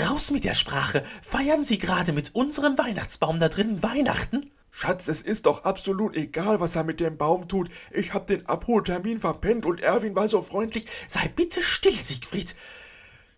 Raus 0.00 0.30
mit 0.30 0.44
der 0.44 0.54
Sprache! 0.54 1.04
Feiern 1.22 1.64
Sie 1.64 1.78
gerade 1.78 2.12
mit 2.12 2.34
unserem 2.34 2.76
Weihnachtsbaum 2.78 3.38
da 3.38 3.48
drinnen 3.48 3.82
Weihnachten? 3.82 4.50
Schatz, 4.70 5.08
es 5.08 5.22
ist 5.22 5.46
doch 5.46 5.64
absolut 5.64 6.16
egal, 6.16 6.60
was 6.60 6.76
er 6.76 6.84
mit 6.84 7.00
dem 7.00 7.16
Baum 7.16 7.48
tut. 7.48 7.68
Ich 7.90 8.12
hab 8.14 8.26
den 8.26 8.46
Abholtermin 8.46 9.18
verpennt 9.18 9.66
und 9.66 9.80
Erwin 9.80 10.14
war 10.14 10.28
so 10.28 10.42
freundlich. 10.42 10.86
Sei 11.08 11.28
bitte 11.34 11.62
still, 11.62 11.98
Siegfried. 11.98 12.54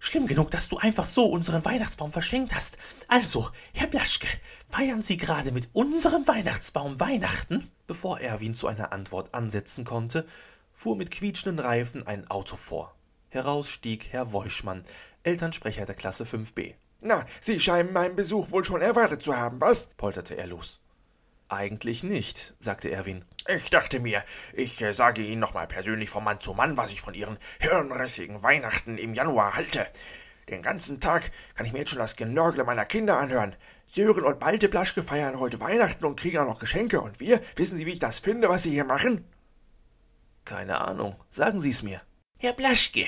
Schlimm 0.02 0.26
genug, 0.26 0.50
dass 0.50 0.68
du 0.68 0.78
einfach 0.78 1.06
so 1.06 1.26
unseren 1.26 1.64
Weihnachtsbaum 1.64 2.10
verschenkt 2.10 2.54
hast. 2.54 2.78
Also, 3.06 3.50
Herr 3.74 3.86
Blaschke, 3.86 4.26
feiern 4.68 5.02
Sie 5.02 5.18
gerade 5.18 5.52
mit 5.52 5.68
unserem 5.74 6.26
Weihnachtsbaum 6.26 6.98
Weihnachten? 6.98 7.70
Bevor 7.86 8.18
Erwin 8.18 8.54
zu 8.54 8.66
einer 8.66 8.92
Antwort 8.92 9.34
ansetzen 9.34 9.84
konnte, 9.84 10.26
fuhr 10.72 10.96
mit 10.96 11.10
quietschenden 11.10 11.64
Reifen 11.64 12.06
ein 12.06 12.28
Auto 12.30 12.56
vor. 12.56 12.94
Heraus 13.28 13.68
stieg 13.68 14.08
Herr 14.10 14.32
Woischmann, 14.32 14.86
Elternsprecher 15.22 15.84
der 15.84 15.94
Klasse 15.94 16.24
5b. 16.24 16.74
Na, 17.02 17.26
Sie 17.38 17.60
scheinen 17.60 17.92
meinen 17.92 18.16
Besuch 18.16 18.50
wohl 18.50 18.64
schon 18.64 18.80
erwartet 18.80 19.22
zu 19.22 19.36
haben, 19.36 19.60
was? 19.60 19.88
polterte 19.98 20.34
er 20.34 20.46
los. 20.46 20.80
Eigentlich 21.50 22.04
nicht, 22.04 22.54
sagte 22.60 22.92
Erwin. 22.92 23.24
Ich 23.48 23.70
dachte 23.70 23.98
mir, 23.98 24.22
ich 24.52 24.80
äh, 24.82 24.92
sage 24.92 25.20
Ihnen 25.20 25.40
nochmal 25.40 25.66
persönlich 25.66 26.08
von 26.08 26.22
Mann 26.22 26.38
zu 26.38 26.54
Mann, 26.54 26.76
was 26.76 26.92
ich 26.92 27.00
von 27.00 27.12
Ihren 27.12 27.38
hirnrissigen 27.58 28.40
Weihnachten 28.44 28.96
im 28.96 29.14
Januar 29.14 29.56
halte. 29.56 29.88
Den 30.48 30.62
ganzen 30.62 31.00
Tag 31.00 31.32
kann 31.56 31.66
ich 31.66 31.72
mir 31.72 31.80
jetzt 31.80 31.90
schon 31.90 31.98
das 31.98 32.14
Genörgle 32.14 32.62
meiner 32.62 32.84
Kinder 32.84 33.18
anhören. 33.18 33.56
Sören 33.88 34.22
und 34.22 34.40
Malte 34.40 34.68
Blaschke 34.68 35.02
feiern 35.02 35.40
heute 35.40 35.58
Weihnachten 35.58 36.04
und 36.04 36.20
kriegen 36.20 36.38
auch 36.38 36.46
noch 36.46 36.60
Geschenke. 36.60 37.00
Und 37.00 37.18
wir, 37.18 37.40
wissen 37.56 37.78
Sie, 37.78 37.86
wie 37.86 37.92
ich 37.92 37.98
das 37.98 38.20
finde, 38.20 38.48
was 38.48 38.62
Sie 38.62 38.70
hier 38.70 38.84
machen? 38.84 39.24
Keine 40.44 40.80
Ahnung. 40.80 41.16
Sagen 41.30 41.58
Sie 41.58 41.70
es 41.70 41.82
mir. 41.82 42.00
Herr 42.38 42.52
Blaschke, 42.52 43.06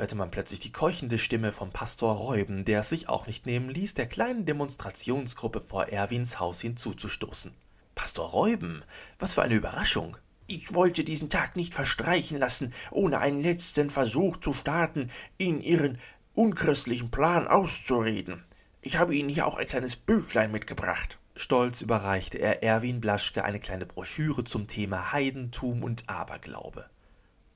hörte 0.00 0.14
man 0.14 0.30
plötzlich 0.30 0.60
die 0.60 0.72
keuchende 0.72 1.18
Stimme 1.18 1.52
vom 1.52 1.72
Pastor 1.72 2.14
Reuben, 2.14 2.64
der 2.64 2.80
es 2.80 2.88
sich 2.88 3.10
auch 3.10 3.26
nicht 3.26 3.44
nehmen 3.44 3.68
ließ, 3.68 3.92
der 3.92 4.06
kleinen 4.06 4.46
Demonstrationsgruppe 4.46 5.60
vor 5.60 5.88
Erwins 5.88 6.40
Haus 6.40 6.62
hinzuzustoßen. 6.62 7.52
Pastor 7.94 8.30
Reuben, 8.30 8.82
was 9.18 9.34
für 9.34 9.42
eine 9.42 9.56
Überraschung. 9.56 10.16
Ich 10.46 10.72
wollte 10.72 11.04
diesen 11.04 11.28
Tag 11.28 11.54
nicht 11.54 11.74
verstreichen 11.74 12.38
lassen, 12.38 12.72
ohne 12.90 13.18
einen 13.18 13.42
letzten 13.42 13.90
Versuch 13.90 14.38
zu 14.38 14.54
starten, 14.54 15.10
Ihnen 15.36 15.60
Ihren 15.60 15.98
unchristlichen 16.32 17.10
Plan 17.10 17.46
auszureden. 17.46 18.42
Ich 18.80 18.96
habe 18.96 19.14
Ihnen 19.14 19.28
hier 19.28 19.46
auch 19.46 19.58
ein 19.58 19.66
kleines 19.66 19.96
Büchlein 19.96 20.50
mitgebracht. 20.50 21.18
Stolz 21.36 21.82
überreichte 21.82 22.38
er 22.38 22.62
Erwin 22.62 23.02
Blaschke 23.02 23.44
eine 23.44 23.60
kleine 23.60 23.84
Broschüre 23.84 24.44
zum 24.44 24.66
Thema 24.66 25.12
Heidentum 25.12 25.84
und 25.84 26.08
Aberglaube. 26.08 26.88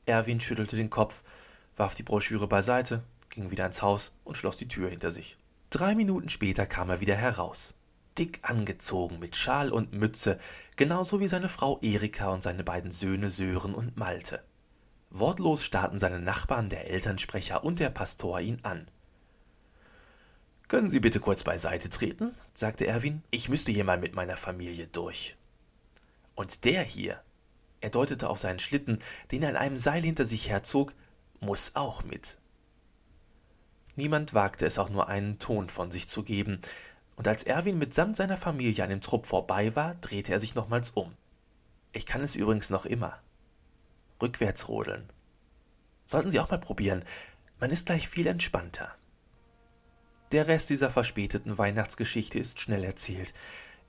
Erwin 0.04 0.42
schüttelte 0.42 0.76
den 0.76 0.90
Kopf 0.90 1.22
warf 1.76 1.94
die 1.94 2.02
Broschüre 2.02 2.46
beiseite, 2.46 3.02
ging 3.30 3.50
wieder 3.50 3.66
ins 3.66 3.82
Haus 3.82 4.12
und 4.24 4.36
schloss 4.36 4.56
die 4.56 4.68
Tür 4.68 4.90
hinter 4.90 5.10
sich. 5.10 5.36
Drei 5.70 5.94
Minuten 5.94 6.28
später 6.28 6.66
kam 6.66 6.90
er 6.90 7.00
wieder 7.00 7.16
heraus. 7.16 7.74
Dick 8.16 8.38
angezogen, 8.42 9.18
mit 9.18 9.34
Schal 9.34 9.72
und 9.72 9.92
Mütze, 9.92 10.38
genauso 10.76 11.18
wie 11.18 11.28
seine 11.28 11.48
Frau 11.48 11.80
Erika 11.80 12.28
und 12.28 12.42
seine 12.42 12.62
beiden 12.62 12.92
Söhne 12.92 13.28
Sören 13.28 13.74
und 13.74 13.96
Malte. 13.96 14.42
Wortlos 15.10 15.64
starrten 15.64 15.98
seine 15.98 16.20
Nachbarn, 16.20 16.68
der 16.68 16.90
Elternsprecher 16.90 17.64
und 17.64 17.80
der 17.80 17.90
Pastor 17.90 18.40
ihn 18.40 18.60
an. 18.62 18.86
Können 20.68 20.90
Sie 20.90 21.00
bitte 21.00 21.20
kurz 21.20 21.44
beiseite 21.44 21.90
treten? 21.90 22.34
sagte 22.54 22.86
Erwin. 22.86 23.22
Ich 23.30 23.48
müsste 23.48 23.70
hier 23.70 23.84
mal 23.84 23.98
mit 23.98 24.14
meiner 24.14 24.36
Familie 24.36 24.86
durch. 24.86 25.36
Und 26.34 26.64
der 26.64 26.82
hier, 26.82 27.20
er 27.80 27.90
deutete 27.90 28.28
auf 28.28 28.38
seinen 28.38 28.58
Schlitten, 28.58 28.98
den 29.30 29.42
er 29.42 29.50
an 29.50 29.56
einem 29.56 29.76
Seil 29.76 30.02
hinter 30.02 30.24
sich 30.24 30.48
herzog, 30.48 30.94
muss 31.44 31.72
auch 31.74 32.04
mit. 32.04 32.36
Niemand 33.96 34.34
wagte 34.34 34.66
es 34.66 34.78
auch 34.78 34.90
nur 34.90 35.08
einen 35.08 35.38
Ton 35.38 35.68
von 35.68 35.90
sich 35.90 36.08
zu 36.08 36.22
geben, 36.22 36.60
und 37.16 37.28
als 37.28 37.44
Erwin 37.44 37.78
mitsamt 37.78 38.16
seiner 38.16 38.36
Familie 38.36 38.82
an 38.82 38.90
dem 38.90 39.00
Trupp 39.00 39.26
vorbei 39.26 39.76
war, 39.76 39.94
drehte 39.96 40.32
er 40.32 40.40
sich 40.40 40.56
nochmals 40.56 40.90
um. 40.90 41.14
Ich 41.92 42.06
kann 42.06 42.22
es 42.22 42.34
übrigens 42.34 42.70
noch 42.70 42.86
immer. 42.86 43.20
Rückwärts 44.20 44.68
rodeln. 44.68 45.08
Sollten 46.06 46.32
Sie 46.32 46.40
auch 46.40 46.50
mal 46.50 46.58
probieren. 46.58 47.04
Man 47.60 47.70
ist 47.70 47.86
gleich 47.86 48.08
viel 48.08 48.26
entspannter. 48.26 48.92
Der 50.32 50.48
Rest 50.48 50.70
dieser 50.70 50.90
verspäteten 50.90 51.56
Weihnachtsgeschichte 51.56 52.40
ist 52.40 52.58
schnell 52.58 52.82
erzählt. 52.82 53.32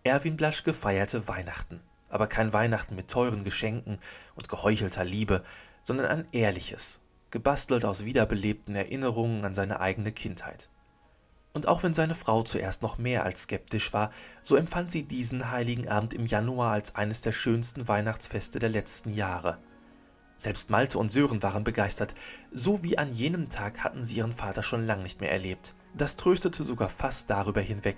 Erwin 0.04 0.38
Blaschke 0.38 0.76
feierte 0.76 1.28
Weihnachten, 1.28 1.82
aber 2.10 2.28
kein 2.28 2.54
Weihnachten 2.54 2.96
mit 2.96 3.10
teuren 3.10 3.44
Geschenken 3.44 3.98
und 4.36 4.50
geheuchelter 4.50 5.04
Liebe, 5.04 5.44
sondern 5.82 6.06
ein 6.06 6.28
ehrliches, 6.32 7.00
gebastelt 7.36 7.84
aus 7.84 8.06
wiederbelebten 8.06 8.78
Erinnerungen 8.78 9.44
an 9.44 9.56
seine 9.56 9.82
eigene 9.82 10.14
Kindheit. 10.14 10.70
Und 11.52 11.68
auch 11.68 11.84
wenn 11.84 11.94
seine 11.94 12.16
Frau 12.16 12.44
zuerst 12.44 12.82
noch 12.82 12.98
mehr 12.98 13.26
als 13.26 13.42
skeptisch 13.42 13.92
war, 13.92 14.12
so 14.42 14.56
empfand 14.56 14.90
sie 14.90 15.04
diesen 15.04 15.52
heiligen 15.52 15.90
Abend 15.90 16.14
im 16.14 16.28
Januar 16.28 16.72
als 16.72 16.96
eines 16.96 17.20
der 17.20 17.34
schönsten 17.34 17.90
Weihnachtsfeste 17.90 18.60
der 18.60 18.70
letzten 18.70 19.14
Jahre. 19.14 19.58
Selbst 20.38 20.70
Malte 20.70 20.98
und 20.98 21.12
Sören 21.12 21.44
waren 21.44 21.66
begeistert, 21.66 22.16
so 22.54 22.84
wie 22.84 22.98
an 22.98 23.12
jenem 23.12 23.50
Tag 23.50 23.84
hatten 23.84 24.06
sie 24.06 24.16
ihren 24.16 24.32
Vater 24.32 24.64
schon 24.64 24.86
lang 24.86 25.04
nicht 25.04 25.20
mehr 25.20 25.34
erlebt. 25.34 25.76
Das 25.94 26.16
tröstete 26.16 26.64
sogar 26.64 26.88
fast 26.88 27.30
darüber 27.30 27.60
hinweg, 27.60 27.98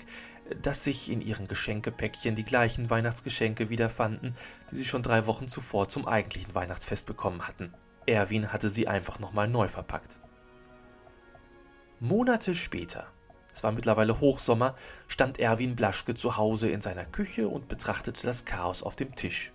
dass 0.63 0.83
sich 0.83 1.11
in 1.11 1.21
ihren 1.21 1.47
Geschenkepäckchen 1.47 2.33
die 2.33 2.43
gleichen 2.43 2.89
Weihnachtsgeschenke 2.89 3.69
wiederfanden, 3.69 4.33
die 4.71 4.77
sie 4.77 4.85
schon 4.85 5.03
drei 5.03 5.27
Wochen 5.27 5.47
zuvor 5.47 5.89
zum 5.89 6.07
eigentlichen 6.07 6.55
Weihnachtsfest 6.55 7.05
bekommen 7.05 7.47
hatten. 7.47 7.71
Erwin 8.07 8.51
hatte 8.51 8.69
sie 8.69 8.87
einfach 8.87 9.19
nochmal 9.19 9.47
neu 9.47 9.67
verpackt. 9.67 10.19
Monate 11.99 12.55
später, 12.55 13.07
es 13.53 13.63
war 13.63 13.71
mittlerweile 13.71 14.19
Hochsommer, 14.19 14.75
stand 15.07 15.39
Erwin 15.39 15.75
Blaschke 15.75 16.15
zu 16.15 16.37
Hause 16.37 16.69
in 16.69 16.81
seiner 16.81 17.05
Küche 17.05 17.47
und 17.47 17.67
betrachtete 17.67 18.25
das 18.25 18.45
Chaos 18.45 18.83
auf 18.83 18.95
dem 18.95 19.15
Tisch. 19.15 19.51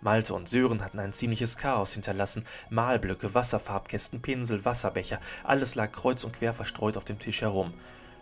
Malte 0.00 0.34
und 0.34 0.48
Sören 0.48 0.84
hatten 0.84 0.98
ein 0.98 1.12
ziemliches 1.12 1.56
Chaos 1.56 1.94
hinterlassen. 1.94 2.44
Malblöcke, 2.68 3.34
Wasserfarbkästen, 3.34 4.20
Pinsel, 4.20 4.64
Wasserbecher, 4.64 5.18
alles 5.42 5.74
lag 5.74 5.92
kreuz 5.92 6.24
und 6.24 6.34
quer 6.34 6.52
verstreut 6.52 6.96
auf 6.96 7.04
dem 7.04 7.18
Tisch 7.18 7.40
herum. 7.40 7.72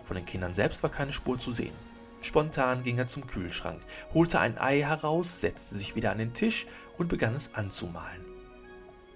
Von 0.04 0.16
den 0.16 0.24
Kindern 0.24 0.54
selbst 0.54 0.82
war 0.82 0.90
keine 0.90 1.12
Spur 1.12 1.38
zu 1.38 1.52
sehen. 1.52 1.74
Spontan 2.22 2.85
ging 2.85 2.98
er 2.98 3.08
zum 3.08 3.26
Kühlschrank, 3.26 3.82
holte 4.14 4.38
ein 4.38 4.58
Ei 4.58 4.80
heraus, 4.80 5.40
setzte 5.40 5.76
sich 5.76 5.96
wieder 5.96 6.12
an 6.12 6.18
den 6.18 6.35
Tisch 6.35 6.66
und 6.98 7.08
begann 7.08 7.35
es 7.35 7.52
anzumalen. 7.54 8.32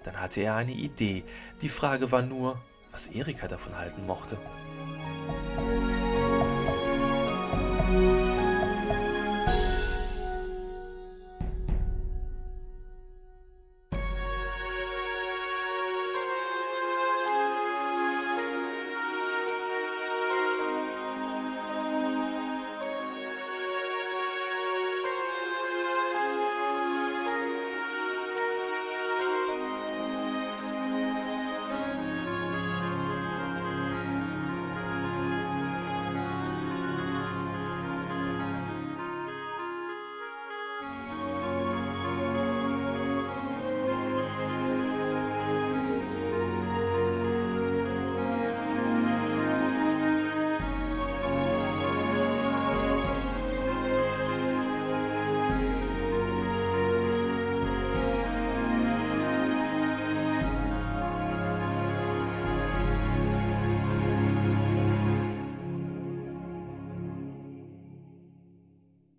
Dann 0.03 0.19
hatte 0.19 0.41
er 0.41 0.55
eine 0.55 0.73
Idee. 0.73 1.23
Die 1.61 1.69
Frage 1.69 2.11
war 2.11 2.21
nur, 2.21 2.61
was 2.91 3.07
Erika 3.07 3.47
davon 3.47 3.77
halten 3.77 4.05
mochte. 4.05 4.37
Musik 7.89 8.16